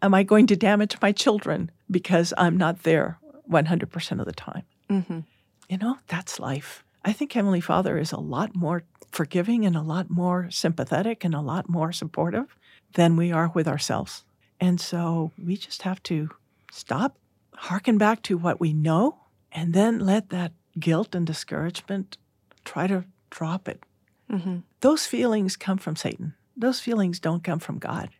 am 0.00 0.14
i 0.14 0.22
going 0.22 0.46
to 0.46 0.54
damage 0.56 0.96
my 1.02 1.10
children 1.10 1.70
because 1.90 2.32
i'm 2.38 2.56
not 2.56 2.84
there 2.84 3.18
100% 3.50 4.20
of 4.20 4.26
the 4.26 4.32
time 4.32 4.62
Mhm. 4.88 5.24
you 5.68 5.78
know 5.78 5.98
that's 6.06 6.38
life 6.38 6.84
I 7.04 7.12
think 7.12 7.32
Heavenly 7.32 7.60
Father 7.60 7.98
is 7.98 8.12
a 8.12 8.20
lot 8.20 8.54
more 8.54 8.84
forgiving 9.10 9.66
and 9.66 9.76
a 9.76 9.82
lot 9.82 10.08
more 10.08 10.48
sympathetic 10.50 11.24
and 11.24 11.34
a 11.34 11.40
lot 11.40 11.68
more 11.68 11.92
supportive 11.92 12.56
than 12.94 13.16
we 13.16 13.32
are 13.32 13.50
with 13.54 13.68
ourselves. 13.68 14.24
And 14.60 14.80
so 14.80 15.32
we 15.42 15.56
just 15.56 15.82
have 15.82 16.02
to 16.04 16.30
stop, 16.70 17.16
hearken 17.54 17.98
back 17.98 18.22
to 18.22 18.38
what 18.38 18.60
we 18.60 18.72
know, 18.72 19.18
and 19.50 19.74
then 19.74 19.98
let 19.98 20.30
that 20.30 20.52
guilt 20.78 21.14
and 21.14 21.26
discouragement 21.26 22.16
try 22.64 22.86
to 22.86 23.04
drop 23.30 23.68
it. 23.68 23.82
Mm-hmm. 24.30 24.58
Those 24.80 25.06
feelings 25.06 25.56
come 25.56 25.78
from 25.78 25.96
Satan. 25.96 26.34
Those 26.56 26.80
feelings 26.80 27.18
don't 27.18 27.44
come 27.44 27.58
from 27.58 27.78
God. 27.78 28.10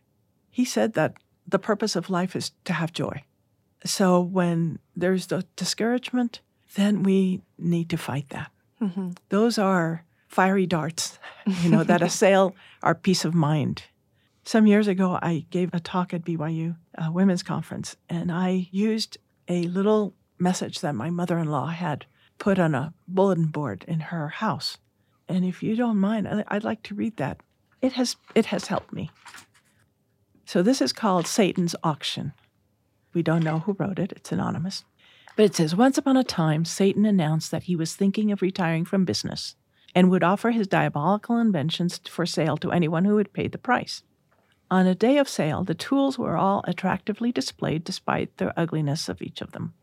He 0.49 0.65
said 0.65 0.93
that 0.93 1.13
the 1.47 1.59
purpose 1.59 1.95
of 1.95 2.09
life 2.09 2.35
is 2.35 2.51
to 2.65 2.73
have 2.73 2.93
joy. 2.93 3.23
So 3.85 4.19
when 4.21 4.79
there's 4.95 5.27
the 5.27 5.45
discouragement, 5.55 6.41
then 6.75 7.03
we 7.03 7.41
need 7.57 7.89
to 7.89 7.97
fight 7.97 8.29
that. 8.29 8.51
Mm-hmm. 8.83 9.11
Those 9.29 9.57
are 9.57 10.03
fiery 10.27 10.65
darts, 10.65 11.19
you 11.61 11.69
know, 11.69 11.83
that 11.83 12.01
assail 12.01 12.55
our 12.81 12.95
peace 12.95 13.23
of 13.23 13.33
mind. 13.33 13.83
Some 14.43 14.67
years 14.67 14.87
ago, 14.87 15.17
I 15.21 15.45
gave 15.51 15.73
a 15.73 15.79
talk 15.79 16.13
at 16.13 16.25
BYU, 16.25 16.75
a 16.95 17.11
women's 17.11 17.43
conference, 17.43 17.95
and 18.09 18.29
I 18.29 18.67
used 18.71 19.17
a 19.47 19.63
little 19.63 20.13
message 20.37 20.81
that 20.81 20.95
my 20.95 21.09
mother 21.09 21.37
in 21.37 21.49
law 21.49 21.67
had 21.67 22.05
put 22.39 22.59
on 22.59 22.75
a 22.75 22.93
bulletin 23.07 23.45
board 23.45 23.85
in 23.87 24.01
her 24.01 24.27
house. 24.27 24.77
And 25.29 25.45
if 25.45 25.63
you 25.63 25.77
don't 25.77 25.97
mind, 25.97 26.43
I'd 26.49 26.65
like 26.65 26.83
to 26.83 26.95
read 26.95 27.15
that. 27.17 27.39
It 27.81 27.93
has, 27.93 28.17
it 28.35 28.47
has 28.47 28.67
helped 28.67 28.91
me. 28.91 29.09
So 30.45 30.61
this 30.61 30.81
is 30.81 30.91
called 30.91 31.25
Satan's 31.25 31.75
Auction. 31.83 32.33
We 33.13 33.23
don't 33.23 33.43
know 33.43 33.59
who 33.59 33.77
wrote 33.79 33.99
it, 33.99 34.11
it's 34.11 34.31
anonymous. 34.31 34.83
But 35.35 35.45
it 35.45 35.55
says 35.55 35.75
Once 35.75 35.97
upon 35.97 36.17
a 36.17 36.23
time, 36.23 36.63
Satan 36.63 37.05
announced 37.05 37.49
that 37.51 37.63
he 37.63 37.75
was 37.75 37.95
thinking 37.95 38.31
of 38.31 38.41
retiring 38.41 38.85
from 38.85 39.05
business 39.05 39.55
and 39.95 40.09
would 40.09 40.23
offer 40.23 40.51
his 40.51 40.67
diabolical 40.67 41.37
inventions 41.37 41.99
for 42.07 42.25
sale 42.25 42.57
to 42.57 42.71
anyone 42.71 43.05
who 43.05 43.15
would 43.15 43.33
pay 43.33 43.47
the 43.47 43.57
price. 43.57 44.03
On 44.69 44.87
a 44.87 44.95
day 44.95 45.17
of 45.17 45.29
sale, 45.29 45.63
the 45.63 45.75
tools 45.75 46.17
were 46.17 46.37
all 46.37 46.63
attractively 46.67 47.31
displayed 47.31 47.83
despite 47.83 48.37
the 48.37 48.57
ugliness 48.59 49.09
of 49.09 49.21
each 49.21 49.41
of 49.41 49.51
them 49.51 49.73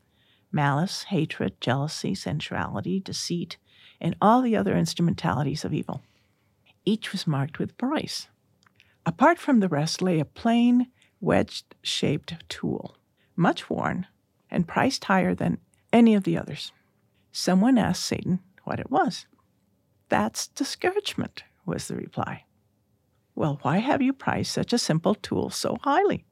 malice, 0.53 1.05
hatred, 1.05 1.61
jealousy, 1.61 2.13
sensuality, 2.13 2.99
deceit, 2.99 3.57
and 4.01 4.17
all 4.21 4.43
the 4.43 4.57
other 4.57 4.77
instrumentalities 4.77 5.65
of 5.65 5.73
evil. 5.73 6.03
Each 6.85 7.13
was 7.13 7.27
marked 7.27 7.61
with 7.61 7.79
price. 7.79 8.27
Apart 9.07 9.39
from 9.39 9.61
the 9.61 9.69
rest 9.69 10.03
lay 10.03 10.19
a 10.19 10.25
plain, 10.25 10.89
wedged 11.21 11.77
shaped 11.83 12.35
tool, 12.49 12.97
much 13.37 13.71
worn 13.71 14.07
and 14.51 14.69
priced 14.69 15.05
higher 15.05 15.35
than 15.35 15.59
any 15.93 16.15
of 16.15 16.25
the 16.25 16.37
others. 16.37 16.73
Someone 17.33 17.79
asked 17.79 18.05
Satan 18.05 18.41
what 18.65 18.81
it 18.81 18.91
was. 18.91 19.27
That's 20.09 20.49
discouragement, 20.49 21.45
was 21.65 21.89
the 21.89 21.97
reply. 21.97 22.45
Well, 23.35 23.59
why 23.63 23.79
have 23.79 24.03
you 24.03 24.13
priced 24.13 24.53
such 24.53 24.73
a 24.73 24.79
simple 24.79 25.15
tool 25.15 25.51
so 25.51 25.79
highly? 25.83 26.25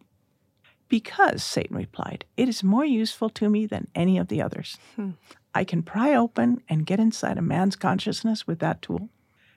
Because, 0.88 1.44
Satan 1.44 1.76
replied, 1.76 2.24
it 2.36 2.48
is 2.48 2.64
more 2.64 2.84
useful 2.84 3.28
to 3.30 3.48
me 3.48 3.66
than 3.66 3.88
any 3.94 4.18
of 4.18 4.28
the 4.28 4.42
others. 4.42 4.78
Hmm. 4.96 5.10
I 5.54 5.64
can 5.64 5.82
pry 5.82 6.14
open 6.14 6.62
and 6.68 6.86
get 6.86 7.00
inside 7.00 7.38
a 7.38 7.42
man's 7.42 7.76
consciousness 7.76 8.46
with 8.46 8.58
that 8.60 8.82
tool 8.82 9.08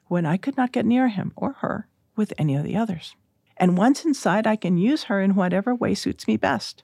when 0.07 0.25
I 0.25 0.37
could 0.37 0.57
not 0.57 0.71
get 0.71 0.85
near 0.85 1.07
him 1.07 1.31
or 1.35 1.53
her 1.59 1.87
with 2.15 2.33
any 2.37 2.55
of 2.55 2.63
the 2.63 2.75
others. 2.75 3.15
And 3.57 3.77
once 3.77 4.03
inside, 4.03 4.45
I 4.45 4.55
can 4.55 4.77
use 4.77 5.03
her 5.03 5.21
in 5.21 5.35
whatever 5.35 5.73
way 5.73 5.93
suits 5.93 6.27
me 6.27 6.37
best. 6.37 6.83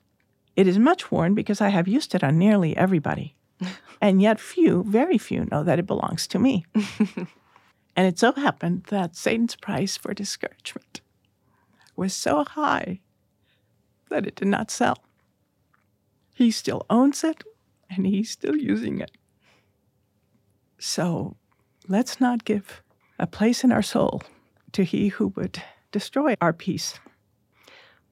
It 0.58 0.66
is 0.66 0.76
much 0.76 1.12
worn 1.12 1.34
because 1.34 1.60
I 1.60 1.68
have 1.68 1.86
used 1.86 2.16
it 2.16 2.24
on 2.24 2.36
nearly 2.36 2.76
everybody. 2.76 3.36
and 4.00 4.20
yet, 4.20 4.40
few, 4.40 4.82
very 4.82 5.16
few, 5.16 5.44
know 5.52 5.62
that 5.62 5.78
it 5.78 5.86
belongs 5.86 6.26
to 6.26 6.40
me. 6.40 6.66
and 7.94 8.06
it 8.08 8.18
so 8.18 8.32
happened 8.32 8.82
that 8.88 9.14
Satan's 9.14 9.54
price 9.54 9.96
for 9.96 10.12
discouragement 10.12 11.00
was 11.94 12.12
so 12.12 12.42
high 12.42 12.98
that 14.10 14.26
it 14.26 14.34
did 14.34 14.48
not 14.48 14.72
sell. 14.72 14.98
He 16.34 16.50
still 16.50 16.84
owns 16.90 17.22
it 17.22 17.44
and 17.88 18.04
he's 18.04 18.28
still 18.28 18.56
using 18.56 19.00
it. 19.00 19.12
So 20.80 21.36
let's 21.86 22.20
not 22.20 22.44
give 22.44 22.82
a 23.16 23.28
place 23.28 23.62
in 23.62 23.70
our 23.70 23.82
soul 23.82 24.24
to 24.72 24.82
he 24.82 25.06
who 25.06 25.28
would 25.36 25.62
destroy 25.92 26.34
our 26.40 26.52
peace. 26.52 26.98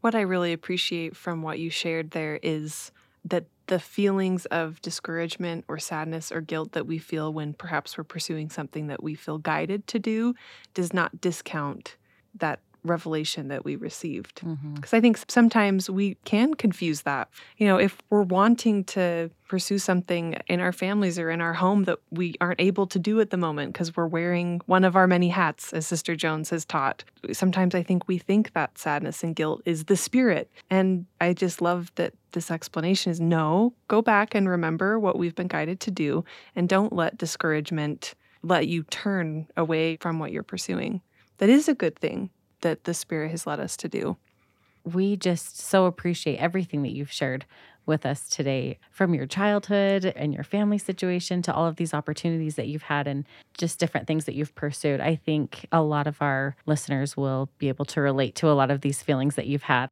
What 0.07 0.15
I 0.15 0.21
really 0.21 0.53
appreciate 0.53 1.17
from 1.17 1.43
what 1.43 1.59
you 1.59 1.69
shared 1.69 2.13
there 2.13 2.39
is 2.41 2.93
that 3.25 3.47
the 3.67 3.81
feelings 3.81 4.47
of 4.47 4.81
discouragement 4.81 5.65
or 5.67 5.81
sadness 5.81 6.31
or 6.31 6.41
guilt 6.41 6.71
that 6.75 6.87
we 6.87 6.99
feel 6.99 7.33
when 7.33 7.55
perhaps 7.55 7.99
we're 7.99 8.05
pursuing 8.05 8.49
something 8.49 8.87
that 8.87 9.03
we 9.03 9.17
feel 9.17 9.39
guided 9.39 9.89
to 9.89 9.99
do 9.99 10.37
does 10.75 10.93
not 10.93 11.21
discount 11.21 11.97
that 12.37 12.61
revelation 12.87 13.49
that 13.49 13.65
we 13.65 13.77
received. 13.77 14.37
Because 14.37 14.57
mm-hmm. 14.57 14.97
I 14.97 15.01
think 15.01 15.19
sometimes 15.29 15.91
we 15.91 16.17
can 16.25 16.55
confuse 16.55 17.03
that. 17.03 17.29
You 17.59 17.67
know, 17.67 17.77
if 17.77 17.99
we're 18.11 18.23
wanting 18.23 18.85
to 18.85 19.31
pursue 19.49 19.79
something 19.79 20.37
in 20.49 20.61
our 20.61 20.73
families 20.73 21.19
or 21.19 21.31
in 21.31 21.41
our 21.41 21.55
home 21.55 21.85
that 21.85 21.99
we 22.11 22.35
aren't 22.41 22.61
able 22.61 22.87
to 22.89 22.99
do 22.99 23.21
at 23.21 23.31
the 23.31 23.37
moment 23.37 23.73
because 23.73 23.97
we're 23.97 24.07
wearing 24.07 24.61
one 24.67 24.85
of 24.85 24.97
our 24.97 25.07
many 25.07 25.29
hats, 25.29 25.73
as 25.73 25.87
Sister 25.87 26.17
Jones 26.17 26.51
has 26.51 26.65
taught, 26.65 27.05
sometimes 27.33 27.75
I 27.75 27.83
think 27.83 28.09
we 28.09 28.19
think 28.19 28.53
that 28.55 28.79
sadness 28.79 29.23
and 29.23 29.37
guilt 29.37 29.63
is 29.65 29.85
the 29.85 29.97
spirit. 29.97 30.51
And 30.71 31.07
I 31.21 31.33
just 31.33 31.61
love 31.61 31.93
that 31.95 32.15
this 32.33 32.51
explanation 32.51 33.13
is 33.13 33.21
no, 33.21 33.73
go 33.89 34.03
back 34.03 34.35
and 34.35 34.49
remember 34.49 34.99
what 34.99 35.19
we've 35.19 35.35
been 35.35 35.49
guided 35.49 35.81
to 35.81 35.91
do 35.91 36.25
and 36.55 36.69
don't 36.69 36.93
let 36.93 37.17
discouragement 37.19 38.15
let 38.43 38.69
you 38.69 38.83
turn 38.85 39.47
away 39.57 39.97
from 39.97 40.19
what 40.19 40.33
you're 40.33 40.43
pursuing. 40.43 41.01
That 41.39 41.49
is 41.49 41.69
a 41.69 41.75
good 41.75 41.99
thing 41.99 42.31
that 42.67 42.83
the 42.83 42.95
Spirit 42.95 43.31
has 43.31 43.47
led 43.47 43.61
us 43.61 43.77
to 43.77 43.89
do. 43.89 44.17
We 44.83 45.17
just 45.17 45.57
so 45.61 45.87
appreciate 45.87 46.39
everything 46.39 46.83
that 46.83 46.93
you've 46.93 47.13
shared 47.13 47.47
with 47.87 48.05
us 48.05 48.29
today 48.29 48.81
from 48.91 49.15
your 49.15 49.25
childhood 49.25 50.05
and 50.05 50.35
your 50.35 50.43
family 50.43 50.79
situation 50.79 51.43
to 51.43 51.55
all 51.55 51.65
of 51.65 51.77
these 51.77 51.95
opportunities 51.95 52.57
that 52.57 52.67
you've 52.67 52.83
had 52.83 53.07
and 53.07 53.25
just 53.57 53.79
different 53.79 54.09
things 54.09 54.25
that 54.25 54.35
you've 54.35 54.57
pursued. 54.57 55.01
I 55.01 55.15
think 55.15 55.67
a 55.71 55.81
lot 55.81 56.09
of 56.09 56.21
our 56.21 56.57
listeners 56.67 57.17
will 57.17 57.49
be 57.59 57.69
able 57.69 57.85
to 57.85 58.01
relate 58.01 58.35
to 58.37 58.51
a 58.51 58.59
lot 58.59 58.73
of 58.73 58.81
these 58.81 59.01
feelings 59.01 59.37
that 59.37 59.47
you've 59.47 59.63
had. 59.63 59.89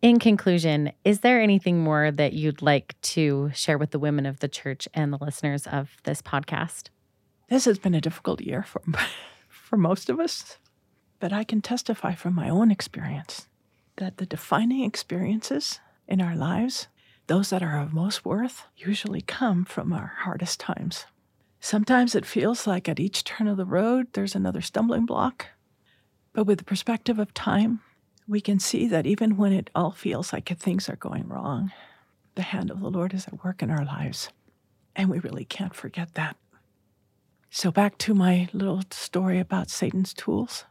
In 0.00 0.18
conclusion, 0.18 0.92
is 1.04 1.20
there 1.20 1.42
anything 1.42 1.80
more 1.80 2.10
that 2.10 2.32
you'd 2.32 2.62
like 2.62 2.98
to 3.02 3.50
share 3.52 3.76
with 3.76 3.90
the 3.90 3.98
women 3.98 4.24
of 4.24 4.40
the 4.40 4.48
church 4.48 4.88
and 4.94 5.12
the 5.12 5.18
listeners 5.20 5.66
of 5.66 5.90
this 6.04 6.22
podcast? 6.22 6.88
This 7.50 7.66
has 7.66 7.78
been 7.78 7.94
a 7.94 8.00
difficult 8.00 8.40
year 8.40 8.62
for, 8.62 8.80
for 9.50 9.76
most 9.76 10.08
of 10.08 10.18
us. 10.18 10.56
But 11.20 11.32
I 11.32 11.44
can 11.44 11.60
testify 11.60 12.14
from 12.14 12.34
my 12.34 12.48
own 12.48 12.70
experience 12.70 13.46
that 13.96 14.16
the 14.16 14.26
defining 14.26 14.82
experiences 14.82 15.78
in 16.08 16.20
our 16.20 16.34
lives, 16.34 16.88
those 17.26 17.50
that 17.50 17.62
are 17.62 17.78
of 17.78 17.92
most 17.92 18.24
worth, 18.24 18.64
usually 18.76 19.20
come 19.20 19.64
from 19.64 19.92
our 19.92 20.14
hardest 20.20 20.58
times. 20.58 21.04
Sometimes 21.60 22.14
it 22.14 22.24
feels 22.24 22.66
like 22.66 22.88
at 22.88 22.98
each 22.98 23.22
turn 23.22 23.46
of 23.46 23.58
the 23.58 23.66
road, 23.66 24.08
there's 24.14 24.34
another 24.34 24.62
stumbling 24.62 25.04
block. 25.04 25.48
But 26.32 26.44
with 26.44 26.58
the 26.58 26.64
perspective 26.64 27.18
of 27.18 27.34
time, 27.34 27.80
we 28.26 28.40
can 28.40 28.58
see 28.58 28.86
that 28.88 29.06
even 29.06 29.36
when 29.36 29.52
it 29.52 29.68
all 29.74 29.90
feels 29.90 30.32
like 30.32 30.48
things 30.48 30.88
are 30.88 30.96
going 30.96 31.28
wrong, 31.28 31.70
the 32.34 32.42
hand 32.42 32.70
of 32.70 32.80
the 32.80 32.90
Lord 32.90 33.12
is 33.12 33.26
at 33.26 33.44
work 33.44 33.62
in 33.62 33.70
our 33.70 33.84
lives. 33.84 34.30
And 34.96 35.10
we 35.10 35.18
really 35.18 35.44
can't 35.44 35.74
forget 35.74 36.14
that. 36.14 36.36
So, 37.50 37.70
back 37.70 37.98
to 37.98 38.14
my 38.14 38.48
little 38.52 38.82
story 38.90 39.40
about 39.40 39.68
Satan's 39.68 40.14
tools 40.14 40.64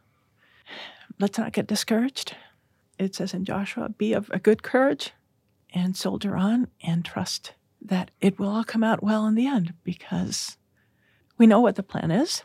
let's 1.18 1.38
not 1.38 1.52
get 1.52 1.66
discouraged. 1.66 2.36
It 2.98 3.14
says 3.14 3.34
in 3.34 3.44
Joshua, 3.44 3.88
be 3.88 4.12
of 4.12 4.30
a 4.30 4.38
good 4.38 4.62
courage 4.62 5.12
and 5.72 5.96
soldier 5.96 6.36
on 6.36 6.68
and 6.82 7.04
trust 7.04 7.52
that 7.80 8.10
it 8.20 8.38
will 8.38 8.48
all 8.48 8.64
come 8.64 8.84
out 8.84 9.02
well 9.02 9.26
in 9.26 9.34
the 9.34 9.46
end 9.46 9.74
because 9.84 10.58
we 11.38 11.46
know 11.46 11.60
what 11.60 11.76
the 11.76 11.82
plan 11.82 12.10
is 12.10 12.42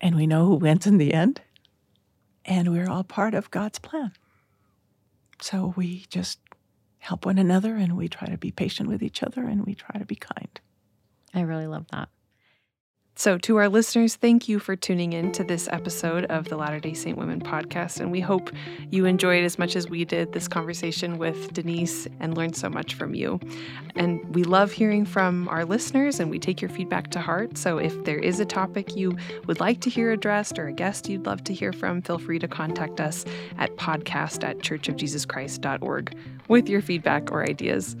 and 0.00 0.14
we 0.14 0.26
know 0.26 0.46
who 0.46 0.54
wins 0.54 0.86
in 0.86 0.98
the 0.98 1.12
end 1.12 1.40
and 2.44 2.70
we're 2.70 2.88
all 2.88 3.04
part 3.04 3.34
of 3.34 3.50
God's 3.50 3.78
plan. 3.78 4.12
So 5.40 5.74
we 5.76 6.04
just 6.08 6.38
help 6.98 7.26
one 7.26 7.38
another 7.38 7.74
and 7.76 7.96
we 7.96 8.08
try 8.08 8.28
to 8.28 8.38
be 8.38 8.50
patient 8.50 8.88
with 8.88 9.02
each 9.02 9.22
other 9.22 9.44
and 9.44 9.64
we 9.64 9.74
try 9.74 9.98
to 9.98 10.04
be 10.04 10.16
kind. 10.16 10.60
I 11.34 11.40
really 11.42 11.66
love 11.66 11.86
that. 11.92 12.08
So, 13.20 13.36
to 13.36 13.56
our 13.56 13.68
listeners, 13.68 14.16
thank 14.16 14.48
you 14.48 14.58
for 14.58 14.74
tuning 14.74 15.12
in 15.12 15.30
to 15.32 15.44
this 15.44 15.68
episode 15.70 16.24
of 16.30 16.48
the 16.48 16.56
Latter 16.56 16.80
day 16.80 16.94
Saint 16.94 17.18
Women 17.18 17.38
podcast. 17.38 18.00
And 18.00 18.10
we 18.10 18.20
hope 18.20 18.50
you 18.88 19.04
enjoyed 19.04 19.44
as 19.44 19.58
much 19.58 19.76
as 19.76 19.90
we 19.90 20.06
did 20.06 20.32
this 20.32 20.48
conversation 20.48 21.18
with 21.18 21.52
Denise 21.52 22.08
and 22.18 22.34
learned 22.34 22.56
so 22.56 22.70
much 22.70 22.94
from 22.94 23.14
you. 23.14 23.38
And 23.94 24.34
we 24.34 24.42
love 24.42 24.72
hearing 24.72 25.04
from 25.04 25.48
our 25.50 25.66
listeners 25.66 26.18
and 26.18 26.30
we 26.30 26.38
take 26.38 26.62
your 26.62 26.70
feedback 26.70 27.10
to 27.10 27.20
heart. 27.20 27.58
So, 27.58 27.76
if 27.76 28.04
there 28.04 28.18
is 28.18 28.40
a 28.40 28.46
topic 28.46 28.96
you 28.96 29.14
would 29.46 29.60
like 29.60 29.82
to 29.82 29.90
hear 29.90 30.12
addressed 30.12 30.58
or 30.58 30.68
a 30.68 30.72
guest 30.72 31.06
you'd 31.06 31.26
love 31.26 31.44
to 31.44 31.52
hear 31.52 31.74
from, 31.74 32.00
feel 32.00 32.18
free 32.18 32.38
to 32.38 32.48
contact 32.48 33.02
us 33.02 33.26
at 33.58 33.76
podcast 33.76 34.44
at 34.44 34.60
churchofjesuschrist.org 34.60 36.16
with 36.48 36.70
your 36.70 36.80
feedback 36.80 37.30
or 37.30 37.42
ideas. 37.42 37.96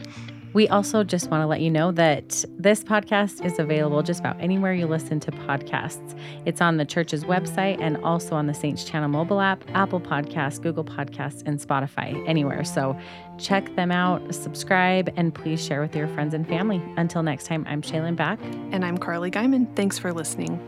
We 0.52 0.66
also 0.68 1.04
just 1.04 1.30
want 1.30 1.42
to 1.42 1.46
let 1.46 1.60
you 1.60 1.70
know 1.70 1.92
that 1.92 2.44
this 2.58 2.82
podcast 2.82 3.44
is 3.44 3.58
available 3.58 4.02
just 4.02 4.20
about 4.20 4.40
anywhere 4.40 4.74
you 4.74 4.86
listen 4.86 5.20
to 5.20 5.30
podcasts. 5.30 6.18
It's 6.44 6.60
on 6.60 6.76
the 6.76 6.84
church's 6.84 7.24
website 7.24 7.80
and 7.80 7.96
also 7.98 8.34
on 8.34 8.46
the 8.46 8.54
Saints 8.54 8.84
Channel 8.84 9.08
mobile 9.08 9.40
app, 9.40 9.62
Apple 9.74 10.00
Podcasts, 10.00 10.60
Google 10.60 10.84
Podcasts, 10.84 11.42
and 11.46 11.60
Spotify, 11.60 12.22
anywhere. 12.28 12.64
So 12.64 12.98
check 13.38 13.74
them 13.76 13.92
out, 13.92 14.34
subscribe, 14.34 15.12
and 15.16 15.34
please 15.34 15.64
share 15.64 15.80
with 15.80 15.94
your 15.94 16.08
friends 16.08 16.34
and 16.34 16.46
family. 16.48 16.82
Until 16.96 17.22
next 17.22 17.46
time, 17.46 17.64
I'm 17.68 17.82
Shaylin 17.82 18.16
Back. 18.16 18.40
And 18.72 18.84
I'm 18.84 18.98
Carly 18.98 19.30
Guyman. 19.30 19.74
Thanks 19.76 19.98
for 19.98 20.12
listening. 20.12 20.58